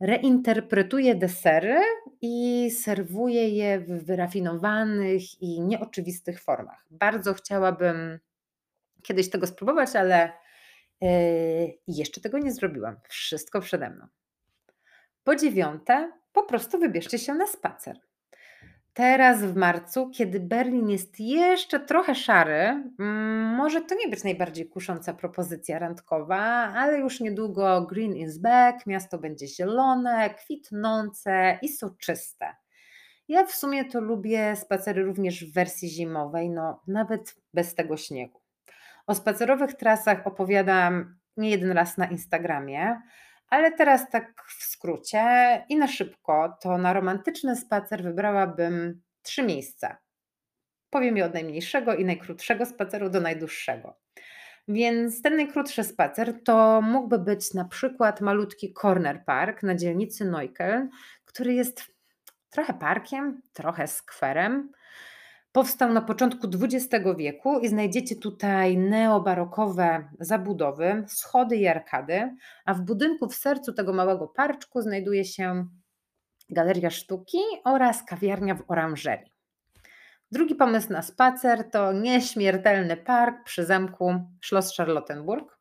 reinterpretuje 0.00 1.14
desery 1.14 1.80
i 2.20 2.70
serwuje 2.70 3.48
je 3.48 3.80
w 3.80 4.04
wyrafinowanych 4.04 5.42
i 5.42 5.60
nieoczywistych 5.60 6.40
formach. 6.42 6.86
Bardzo 6.90 7.34
chciałabym 7.34 8.18
kiedyś 9.06 9.30
tego 9.30 9.46
spróbować, 9.46 9.96
ale 9.96 10.32
yy, 11.00 11.08
jeszcze 11.88 12.20
tego 12.20 12.38
nie 12.38 12.52
zrobiłam. 12.52 12.96
Wszystko 13.08 13.60
przede 13.60 13.90
mną. 13.90 14.06
Po 15.24 15.36
dziewiąte, 15.36 16.12
po 16.32 16.42
prostu 16.42 16.78
wybierzcie 16.78 17.18
się 17.18 17.34
na 17.34 17.46
spacer. 17.46 18.00
Teraz 18.96 19.42
w 19.44 19.56
marcu, 19.56 20.10
kiedy 20.10 20.40
Berlin 20.40 20.88
jest 20.88 21.20
jeszcze 21.20 21.80
trochę 21.80 22.14
szary, 22.14 22.84
mm, 22.98 23.54
może 23.54 23.80
to 23.80 23.94
nie 23.94 24.08
być 24.08 24.24
najbardziej 24.24 24.68
kusząca 24.68 25.14
propozycja 25.14 25.78
randkowa, 25.78 26.42
ale 26.76 26.98
już 26.98 27.20
niedługo 27.20 27.82
Green 27.82 28.16
is 28.16 28.38
back, 28.38 28.86
miasto 28.86 29.18
będzie 29.18 29.46
zielone, 29.46 30.34
kwitnące 30.34 31.58
i 31.62 31.68
soczyste. 31.68 32.56
Ja 33.28 33.46
w 33.46 33.54
sumie 33.54 33.84
to 33.84 34.00
lubię 34.00 34.56
spacery 34.56 35.02
również 35.04 35.44
w 35.44 35.54
wersji 35.54 35.88
zimowej, 35.88 36.50
no 36.50 36.82
nawet 36.86 37.34
bez 37.54 37.74
tego 37.74 37.96
śniegu. 37.96 38.40
O 39.06 39.14
spacerowych 39.14 39.74
trasach 39.74 40.26
opowiadam 40.26 41.18
nie 41.36 41.50
jeden 41.50 41.72
raz 41.72 41.98
na 41.98 42.06
Instagramie, 42.06 43.00
ale 43.48 43.72
teraz 43.72 44.10
tak 44.10 44.44
w 44.48 44.64
skrócie 44.64 45.24
i 45.68 45.76
na 45.76 45.88
szybko, 45.88 46.56
to 46.60 46.78
na 46.78 46.92
romantyczny 46.92 47.56
spacer 47.56 48.02
wybrałabym 48.02 49.02
trzy 49.22 49.42
miejsca. 49.42 49.96
Powiem 50.90 51.16
je 51.16 51.24
od 51.24 51.34
najmniejszego 51.34 51.94
i 51.94 52.04
najkrótszego 52.04 52.66
spaceru 52.66 53.10
do 53.10 53.20
najdłuższego. 53.20 53.98
Więc 54.68 55.22
ten 55.22 55.36
najkrótszy 55.36 55.84
spacer 55.84 56.42
to 56.44 56.80
mógłby 56.82 57.18
być 57.18 57.54
na 57.54 57.64
przykład 57.64 58.20
malutki 58.20 58.74
corner 58.74 59.24
park 59.24 59.62
na 59.62 59.74
dzielnicy 59.74 60.24
Neukölln, 60.24 60.88
który 61.24 61.54
jest 61.54 61.84
trochę 62.50 62.74
parkiem, 62.74 63.42
trochę 63.52 63.86
skwerem, 63.86 64.72
Powstał 65.56 65.92
na 65.92 66.02
początku 66.02 66.48
XX 66.62 67.04
wieku 67.16 67.58
i 67.58 67.68
znajdziecie 67.68 68.16
tutaj 68.16 68.76
neobarokowe 68.78 70.08
zabudowy, 70.20 71.04
schody 71.08 71.56
i 71.56 71.66
arkady, 71.66 72.36
a 72.64 72.74
w 72.74 72.80
budynku 72.80 73.28
w 73.28 73.34
sercu 73.34 73.72
tego 73.72 73.92
małego 73.92 74.28
parczku 74.28 74.82
znajduje 74.82 75.24
się 75.24 75.66
galeria 76.50 76.90
sztuki 76.90 77.38
oraz 77.64 78.04
kawiarnia 78.04 78.54
w 78.54 78.62
oranżerii. 78.68 79.32
Drugi 80.30 80.54
pomysł 80.54 80.92
na 80.92 81.02
spacer 81.02 81.70
to 81.70 81.92
nieśmiertelny 81.92 82.96
park 82.96 83.44
przy 83.44 83.64
zamku 83.64 84.14
Schloss 84.44 84.76
Charlottenburg. 84.76 85.58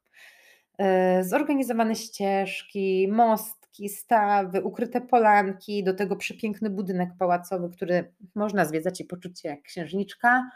E, 0.78 1.24
zorganizowane 1.24 1.96
ścieżki, 1.96 3.08
most 3.12 3.65
stawy, 3.90 4.62
ukryte 4.62 5.02
polanki, 5.02 5.84
do 5.84 5.94
tego 5.94 6.16
przepiękny 6.16 6.70
budynek 6.70 7.10
pałacowy, 7.20 7.70
który 7.70 8.14
można 8.36 8.66
zwiedzać 8.66 9.02
i 9.02 9.06
poczuć 9.06 9.40
się 9.40 9.50
jak 9.50 9.62
księżniczka. 9.62 10.50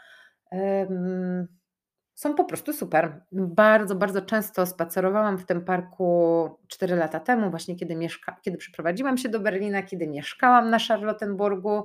Są 2.14 2.34
po 2.34 2.44
prostu 2.44 2.72
super. 2.72 3.24
Bardzo, 3.32 3.94
bardzo 3.94 4.22
często 4.22 4.66
spacerowałam 4.66 5.38
w 5.38 5.46
tym 5.46 5.64
parku 5.64 6.48
4 6.68 6.96
lata 6.96 7.20
temu, 7.20 7.50
właśnie 7.50 7.76
kiedy, 7.76 7.96
mieszka- 7.96 8.36
kiedy 8.42 8.58
przeprowadziłam 8.58 9.18
się 9.18 9.28
do 9.28 9.40
Berlina, 9.40 9.82
kiedy 9.82 10.06
mieszkałam 10.06 10.70
na 10.70 10.78
Charlottenburgu. 10.78 11.84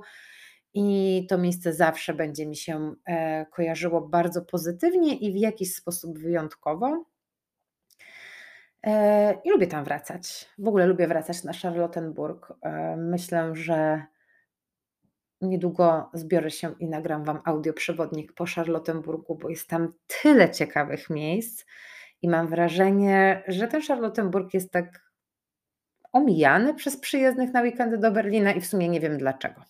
I 0.74 1.26
to 1.28 1.38
miejsce 1.38 1.72
zawsze 1.72 2.14
będzie 2.14 2.46
mi 2.46 2.56
się 2.56 2.94
e, 3.06 3.46
kojarzyło 3.46 4.08
bardzo 4.08 4.42
pozytywnie 4.42 5.16
i 5.16 5.32
w 5.32 5.36
jakiś 5.36 5.74
sposób 5.74 6.18
wyjątkowo. 6.18 7.04
E, 8.86 9.34
I 9.44 9.50
lubię 9.50 9.66
tam 9.66 9.84
wracać. 9.84 10.48
W 10.58 10.68
ogóle 10.68 10.86
lubię 10.86 11.06
wracać 11.06 11.44
na 11.44 11.52
Charlottenburg. 11.52 12.52
E, 12.62 12.96
myślę, 12.96 13.50
że 13.56 14.02
niedługo 15.40 16.10
zbiorę 16.14 16.50
się 16.50 16.74
i 16.78 16.88
nagram 16.88 17.24
Wam 17.24 17.40
audioprzewodnik 17.44 18.32
po 18.32 18.44
Charlottenburgu, 18.54 19.34
bo 19.34 19.48
jest 19.48 19.68
tam 19.68 19.92
tyle 20.22 20.50
ciekawych 20.50 21.10
miejsc 21.10 21.64
i 22.22 22.28
mam 22.28 22.48
wrażenie, 22.48 23.42
że 23.48 23.68
ten 23.68 23.82
Charlottenburg 23.82 24.54
jest 24.54 24.72
tak 24.72 25.06
omijany 26.12 26.74
przez 26.74 26.96
przyjezdnych 26.96 27.52
na 27.52 27.62
weekendy 27.62 27.98
do 27.98 28.12
Berlina 28.12 28.52
i 28.52 28.60
w 28.60 28.66
sumie 28.66 28.88
nie 28.88 29.00
wiem 29.00 29.18
dlaczego. 29.18 29.62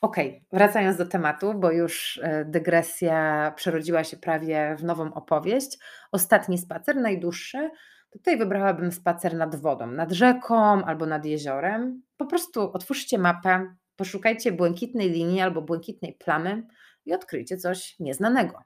Ok, 0.00 0.16
wracając 0.52 0.96
do 0.96 1.06
tematu, 1.06 1.54
bo 1.54 1.70
już 1.70 2.20
e, 2.22 2.44
dygresja 2.44 3.52
przerodziła 3.56 4.04
się 4.04 4.16
prawie 4.16 4.76
w 4.78 4.84
nową 4.84 5.14
opowieść. 5.14 5.78
Ostatni 6.12 6.58
spacer, 6.58 6.96
najdłuższy, 6.96 7.70
Tutaj 8.12 8.38
wybrałabym 8.38 8.92
spacer 8.92 9.34
nad 9.34 9.56
wodą, 9.56 9.86
nad 9.86 10.12
rzeką 10.12 10.84
albo 10.84 11.06
nad 11.06 11.24
jeziorem. 11.24 12.02
Po 12.16 12.26
prostu 12.26 12.72
otwórzcie 12.72 13.18
mapę, 13.18 13.74
poszukajcie 13.96 14.52
błękitnej 14.52 15.10
linii 15.10 15.40
albo 15.40 15.62
błękitnej 15.62 16.12
plamy 16.12 16.66
i 17.06 17.14
odkryjcie 17.14 17.56
coś 17.56 17.98
nieznanego. 18.00 18.62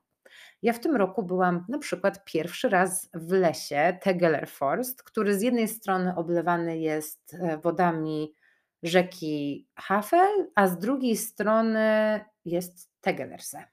Ja 0.63 0.73
w 0.73 0.81
tym 0.81 0.97
roku 0.97 1.23
byłam 1.23 1.65
na 1.69 1.79
przykład 1.79 2.25
pierwszy 2.25 2.69
raz 2.69 3.11
w 3.15 3.33
lesie 3.33 3.99
Tegeler 4.03 4.49
Forst, 4.49 5.03
który 5.03 5.39
z 5.39 5.43
jednej 5.43 5.69
strony 5.69 6.17
oblewany 6.17 6.79
jest 6.79 7.35
e, 7.35 7.59
wodami 7.59 8.35
rzeki 8.83 9.67
Hafel, 9.77 10.51
a 10.55 10.67
z 10.67 10.79
drugiej 10.79 11.17
strony 11.17 12.21
jest 12.45 12.91
Tegelerse. 13.01 13.65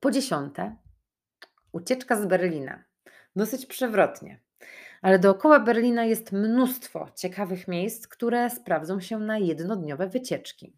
Po 0.00 0.10
dziesiąte, 0.10 0.76
ucieczka 1.72 2.16
z 2.16 2.26
Berlina 2.26 2.84
dosyć 3.36 3.66
przewrotnie. 3.66 4.40
Ale 5.02 5.18
dookoła 5.18 5.60
Berlina 5.60 6.04
jest 6.04 6.32
mnóstwo 6.32 7.08
ciekawych 7.16 7.68
miejsc, 7.68 8.08
które 8.08 8.50
sprawdzą 8.50 9.00
się 9.00 9.18
na 9.18 9.38
jednodniowe 9.38 10.08
wycieczki. 10.08 10.76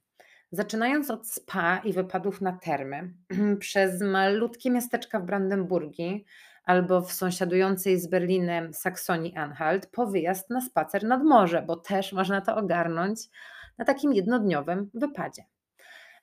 Zaczynając 0.52 1.10
od 1.10 1.28
spa 1.28 1.78
i 1.84 1.92
wypadów 1.92 2.40
na 2.40 2.52
termy, 2.52 3.14
przez 3.58 4.00
malutkie 4.00 4.70
miasteczka 4.70 5.20
w 5.20 5.24
Brandenburgii 5.24 6.24
albo 6.64 7.00
w 7.00 7.12
sąsiadującej 7.12 8.00
z 8.00 8.06
Berlinem 8.06 8.70
Saksonii-Anhalt, 8.72 9.86
po 9.92 10.06
wyjazd 10.06 10.50
na 10.50 10.60
spacer 10.60 11.04
nad 11.04 11.22
morze, 11.22 11.62
bo 11.62 11.76
też 11.76 12.12
można 12.12 12.40
to 12.40 12.56
ogarnąć 12.56 13.20
na 13.78 13.84
takim 13.84 14.12
jednodniowym 14.12 14.90
wypadzie. 14.94 15.42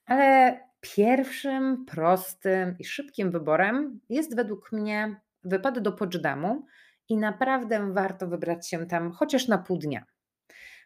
Ale 0.06 0.60
pierwszym, 0.82 1.86
prostym 1.86 2.76
i 2.80 2.86
szybkim 2.86 3.32
wyborem 3.32 4.00
jest 4.10 4.36
według 4.36 4.72
mnie 4.72 5.16
wypad 5.44 5.80
do 5.80 5.92
Poczdamu 5.92 6.66
i 7.10 7.18
naprawdę 7.18 7.94
warto 7.94 8.28
wybrać 8.28 8.70
się 8.70 8.86
tam 8.86 9.12
chociaż 9.12 9.48
na 9.48 9.58
pół 9.58 9.78
dnia. 9.78 10.06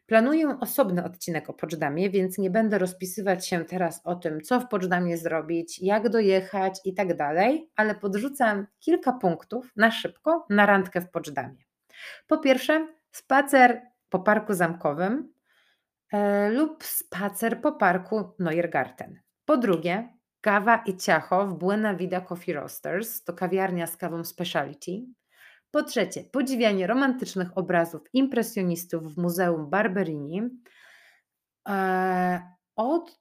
Planuję 0.08 0.58
osobny 0.60 1.04
odcinek 1.04 1.50
o 1.50 1.54
Poczdamie, 1.54 2.10
więc 2.10 2.38
nie 2.38 2.50
będę 2.50 2.78
rozpisywać 2.78 3.48
się 3.48 3.65
teraz 3.65 4.02
o 4.04 4.15
tym, 4.15 4.41
co 4.41 4.60
w 4.60 4.67
Poczdamie 4.67 5.17
zrobić, 5.17 5.80
jak 5.80 6.10
dojechać 6.10 6.80
i 6.86 6.93
tak 6.93 7.15
dalej, 7.15 7.70
ale 7.76 7.96
podrzucam 7.96 8.67
kilka 8.80 9.13
punktów 9.13 9.72
na 9.76 9.91
szybko 9.91 10.46
na 10.50 10.65
randkę 10.65 11.02
w 11.02 11.10
Poczdamie. 11.10 11.63
Po 12.28 12.38
pierwsze, 12.38 12.88
spacer 13.12 13.82
po 14.10 14.20
parku 14.20 14.54
zamkowym 14.54 15.34
e, 16.12 16.50
lub 16.50 16.84
spacer 16.84 17.62
po 17.62 17.72
parku 17.72 18.24
Neuergarten. 18.39 19.20
Po 19.46 19.58
drugie, 19.58 20.16
kawa 20.41 20.78
i 20.86 20.97
ciacho 20.97 21.47
w 21.47 21.54
Buena 21.54 21.95
Vida 21.95 22.21
Coffee 22.21 22.54
Roasters, 22.54 23.23
to 23.23 23.34
kawiarnia 23.34 23.88
z 23.88 23.97
kawą 23.97 24.23
speciality. 24.23 25.02
Po 25.71 25.84
trzecie, 25.84 26.23
podziwianie 26.23 26.88
romantycznych 26.88 27.58
obrazów 27.58 28.02
impresjonistów 28.13 29.15
w 29.15 29.17
Muzeum 29.17 29.69
Barberini. 29.69 30.41
E, 31.69 32.41
od 32.76 33.19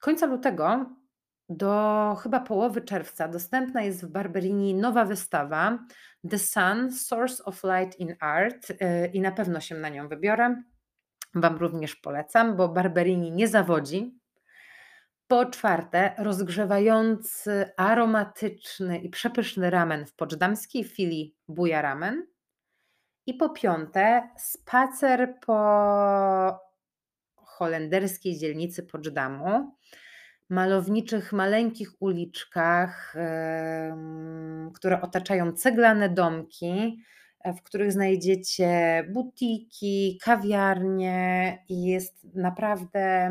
końca 0.00 0.26
lutego 0.26 0.86
do 1.48 2.16
chyba 2.22 2.40
połowy 2.40 2.80
czerwca 2.80 3.28
dostępna 3.28 3.82
jest 3.82 4.04
w 4.04 4.08
Barberini 4.08 4.74
nowa 4.74 5.04
wystawa 5.04 5.78
The 6.30 6.38
Sun 6.38 6.92
Source 6.92 7.44
of 7.44 7.62
Light 7.64 8.00
in 8.00 8.16
Art 8.20 8.72
e, 8.80 9.06
i 9.06 9.20
na 9.20 9.32
pewno 9.32 9.60
się 9.60 9.74
na 9.74 9.88
nią 9.88 10.08
wybiorę. 10.08 10.62
Wam 11.34 11.56
również 11.56 11.96
polecam, 11.96 12.56
bo 12.56 12.68
Barberini 12.68 13.32
nie 13.32 13.48
zawodzi 13.48 14.19
po 15.30 15.46
czwarte, 15.46 16.14
rozgrzewający, 16.18 17.70
aromatyczny 17.76 18.98
i 18.98 19.10
przepyszny 19.10 19.70
ramen 19.70 20.06
w 20.06 20.14
poczdamskiej 20.14 20.84
filii 20.84 21.36
Buja 21.48 21.82
Ramen. 21.82 22.26
I 23.26 23.34
po 23.34 23.50
piąte, 23.50 24.30
spacer 24.38 25.34
po 25.46 26.60
holenderskiej 27.36 28.38
dzielnicy 28.38 28.82
Poczdamu, 28.82 29.76
malowniczych, 30.48 31.32
maleńkich 31.32 31.90
uliczkach, 32.00 33.14
które 34.74 35.02
otaczają 35.02 35.52
ceglane 35.52 36.08
domki, 36.08 37.02
w 37.44 37.62
których 37.62 37.92
znajdziecie 37.92 39.04
butiki, 39.12 40.18
kawiarnie 40.24 41.58
i 41.68 41.82
jest 41.84 42.34
naprawdę 42.34 43.30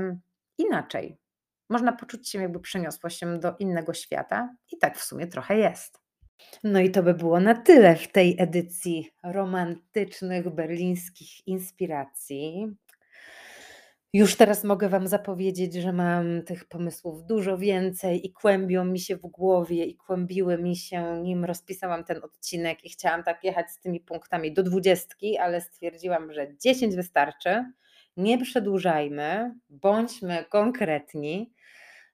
inaczej 0.57 1.18
można 1.69 1.91
poczuć 1.91 2.29
się, 2.29 2.41
jakby 2.41 2.59
przeniosło 2.59 3.09
się 3.09 3.39
do 3.39 3.55
innego 3.59 3.93
świata, 3.93 4.55
i 4.71 4.77
tak 4.77 4.97
w 4.97 5.03
sumie 5.03 5.27
trochę 5.27 5.57
jest. 5.57 5.99
No 6.63 6.79
i 6.79 6.91
to 6.91 7.03
by 7.03 7.13
było 7.13 7.39
na 7.39 7.55
tyle 7.55 7.95
w 7.95 8.11
tej 8.11 8.35
edycji 8.39 9.11
romantycznych 9.23 10.49
berlińskich 10.49 11.47
inspiracji. 11.47 12.67
Już 14.13 14.35
teraz 14.35 14.63
mogę 14.63 14.89
Wam 14.89 15.07
zapowiedzieć, 15.07 15.73
że 15.73 15.93
mam 15.93 16.43
tych 16.43 16.65
pomysłów 16.65 17.25
dużo 17.25 17.57
więcej 17.57 18.27
i 18.27 18.33
kłębią 18.33 18.85
mi 18.85 18.99
się 18.99 19.15
w 19.15 19.21
głowie 19.21 19.85
i 19.85 19.95
kłębiły 19.95 20.57
mi 20.57 20.75
się, 20.75 21.21
nim 21.23 21.45
rozpisałam 21.45 22.03
ten 22.03 22.23
odcinek 22.23 22.85
i 22.85 22.89
chciałam 22.89 23.23
tak 23.23 23.43
jechać 23.43 23.71
z 23.71 23.79
tymi 23.79 23.99
punktami 23.99 24.53
do 24.53 24.63
dwudziestki, 24.63 25.37
ale 25.37 25.61
stwierdziłam, 25.61 26.33
że 26.33 26.57
10 26.57 26.95
wystarczy. 26.95 27.65
Nie 28.17 28.37
przedłużajmy, 28.37 29.55
bądźmy 29.69 30.45
konkretni 30.49 31.53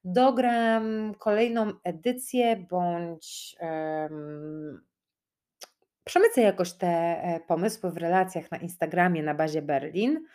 dogram 0.05 1.13
kolejną 1.19 1.71
edycję 1.83 2.55
bądź 2.69 3.55
um, 3.59 4.85
przemycę 6.03 6.41
jakoś 6.41 6.73
te 6.73 6.87
e, 6.87 7.39
pomysły 7.47 7.91
w 7.91 7.97
relacjach 7.97 8.51
na 8.51 8.57
Instagramie 8.57 9.23
na 9.23 9.33
bazie 9.33 9.61
Berlin. 9.61 10.25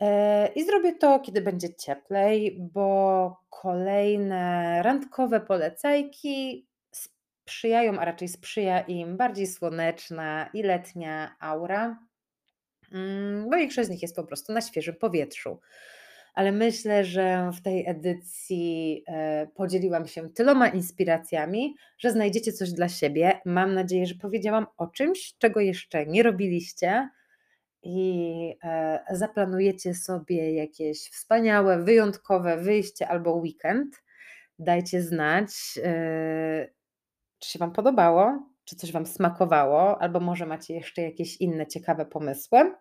E, 0.00 0.46
I 0.54 0.64
zrobię 0.64 0.92
to, 0.92 1.20
kiedy 1.20 1.40
będzie 1.40 1.74
cieplej, 1.74 2.58
bo 2.72 3.36
kolejne 3.50 4.82
randkowe 4.82 5.40
polecajki 5.40 6.66
sprzyjają, 6.92 7.98
a 7.98 8.04
raczej 8.04 8.28
sprzyja 8.28 8.80
im 8.80 9.16
bardziej 9.16 9.46
słoneczna 9.46 10.50
i 10.54 10.62
letnia 10.62 11.36
aura, 11.40 11.98
mm, 12.92 13.50
bo 13.50 13.56
większość 13.56 13.88
z 13.88 13.90
nich 13.90 14.02
jest 14.02 14.16
po 14.16 14.24
prostu 14.24 14.52
na 14.52 14.60
świeżym 14.60 14.94
powietrzu 14.94 15.60
ale 16.40 16.52
myślę, 16.52 17.04
że 17.04 17.50
w 17.54 17.62
tej 17.62 17.88
edycji 17.88 19.04
e, 19.08 19.46
podzieliłam 19.54 20.06
się 20.06 20.30
tyloma 20.30 20.68
inspiracjami, 20.68 21.74
że 21.98 22.10
znajdziecie 22.10 22.52
coś 22.52 22.72
dla 22.72 22.88
siebie. 22.88 23.40
Mam 23.44 23.74
nadzieję, 23.74 24.06
że 24.06 24.14
powiedziałam 24.14 24.66
o 24.76 24.86
czymś, 24.86 25.34
czego 25.38 25.60
jeszcze 25.60 26.06
nie 26.06 26.22
robiliście 26.22 27.08
i 27.82 28.54
e, 28.64 29.04
zaplanujecie 29.10 29.94
sobie 29.94 30.54
jakieś 30.54 31.10
wspaniałe, 31.10 31.82
wyjątkowe 31.82 32.56
wyjście 32.56 33.08
albo 33.08 33.32
weekend. 33.32 34.02
Dajcie 34.58 35.02
znać, 35.02 35.50
e, 35.84 36.68
czy 37.38 37.50
się 37.50 37.58
Wam 37.58 37.72
podobało, 37.72 38.46
czy 38.64 38.76
coś 38.76 38.92
Wam 38.92 39.06
smakowało, 39.06 40.02
albo 40.02 40.20
może 40.20 40.46
macie 40.46 40.74
jeszcze 40.74 41.02
jakieś 41.02 41.36
inne 41.36 41.66
ciekawe 41.66 42.06
pomysły. 42.06 42.74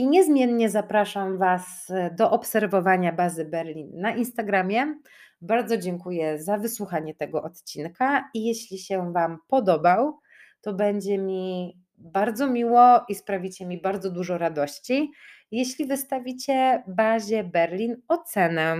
I 0.00 0.06
niezmiennie 0.06 0.70
zapraszam 0.70 1.38
Was 1.38 1.90
e, 1.90 2.10
do 2.10 2.30
obserwowania 2.30 3.12
bazy 3.12 3.44
Berlin 3.44 3.90
na 3.94 4.14
Instagramie. 4.14 4.94
Bardzo 5.40 5.76
dziękuję 5.76 6.42
za 6.42 6.58
wysłuchanie 6.58 7.14
tego 7.14 7.42
odcinka 7.42 8.30
i 8.34 8.44
jeśli 8.44 8.78
się 8.78 9.12
Wam 9.12 9.38
podobał, 9.48 10.18
to 10.60 10.74
będzie 10.74 11.18
mi 11.18 11.76
bardzo 11.98 12.50
miło 12.50 13.04
i 13.08 13.14
sprawicie 13.14 13.66
mi 13.66 13.80
bardzo 13.80 14.10
dużo 14.10 14.38
radości, 14.38 15.10
jeśli 15.50 15.86
wystawicie 15.86 16.82
bazie 16.88 17.44
Berlin 17.44 17.96
ocenę 18.08 18.76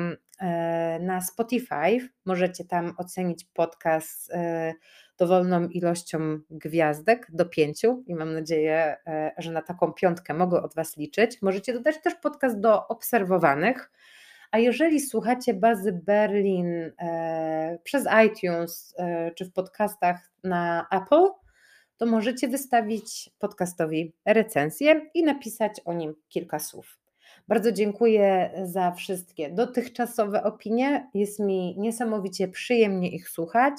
na 1.01 1.21
Spotify. 1.21 2.09
Możecie 2.25 2.65
tam 2.65 2.95
ocenić 2.99 3.45
podcast 3.45 4.31
e, 4.33 4.75
dowolną 5.19 5.69
ilością 5.69 6.39
gwiazdek 6.51 7.27
do 7.33 7.47
pięciu 7.47 8.05
i 8.07 8.15
mam 8.15 8.35
nadzieję, 8.35 8.97
e, 9.07 9.33
że 9.39 9.53
na 9.53 9.63
taką 9.63 9.93
piątkę 9.93 10.35
mogę 10.35 10.63
od 10.63 10.75
Was 10.75 10.97
liczyć. 10.97 11.43
Możecie 11.43 11.73
dodać 11.73 12.03
też 12.03 12.15
podcast 12.15 12.61
do 12.61 12.89
obserwowanych. 12.89 13.91
A 14.51 14.59
jeżeli 14.59 15.01
słuchacie 15.01 15.55
bazy 15.55 15.93
Berlin 15.93 16.93
e, 16.99 17.79
przez 17.85 18.05
iTunes 18.27 18.95
e, 18.99 19.31
czy 19.31 19.45
w 19.45 19.53
podcastach 19.53 20.31
na 20.45 20.87
Apple, 20.91 21.27
to 21.97 22.07
możecie 22.07 22.49
wystawić 22.49 23.31
podcastowi 23.39 24.15
recenzję 24.27 25.11
i 25.15 25.25
napisać 25.25 25.81
o 25.85 25.93
nim 25.93 26.15
kilka 26.29 26.59
słów. 26.59 27.00
Bardzo 27.51 27.73
dziękuję 27.73 28.51
za 28.65 28.93
wszystkie 28.93 29.51
dotychczasowe 29.51 30.43
opinie. 30.43 31.11
Jest 31.15 31.41
mi 31.41 31.79
niesamowicie 31.79 32.49
przyjemnie 32.49 33.11
ich 33.11 33.29
słuchać. 33.29 33.75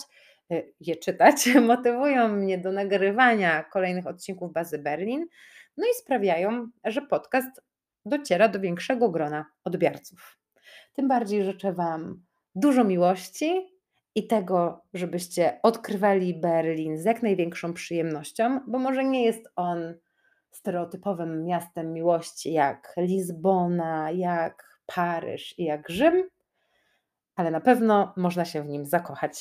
Y, 0.52 0.74
je 0.80 0.96
czytać, 0.96 1.36
motywują 1.68 2.28
mnie 2.28 2.58
do 2.58 2.72
nagrywania 2.72 3.64
kolejnych 3.64 4.08
odcinków 4.08 4.54
Bazy 4.54 4.80
Berlin, 4.80 5.26
no 5.78 5.86
i 5.86 5.94
sprawiają, 5.94 6.68
że 6.86 7.02
podcast 7.02 7.62
dociera 8.06 8.48
do 8.48 8.60
większego 8.60 9.10
grona 9.10 9.46
odbiorców. 9.64 10.38
Tym 10.94 11.08
bardziej 11.08 11.44
życzę 11.44 11.74
Wam 11.74 12.24
dużo 12.56 12.84
miłości 12.84 13.68
i 14.16 14.28
tego, 14.28 14.82
żebyście 14.94 15.60
odkrywali 15.64 16.34
Berlin 16.34 16.98
z 16.98 17.06
jak 17.06 17.24
największą 17.24 17.74
przyjemnością, 17.74 18.60
bo 18.68 18.80
może 18.80 19.04
nie 19.04 19.26
jest 19.26 19.50
on 19.56 19.94
stereotypowym 20.52 21.46
miastem 21.46 21.94
miłości 21.94 22.54
jak 22.54 22.94
Lizbona, 22.98 24.12
jak 24.12 24.80
Paryż 24.86 25.60
i 25.60 25.64
jak 25.64 25.90
Rzym, 25.90 26.30
ale 27.36 27.52
na 27.52 27.62
pewno 27.62 28.14
można 28.18 28.46
się 28.46 28.64
w 28.64 28.68
nim 28.68 28.86
zakochać. 28.86 29.38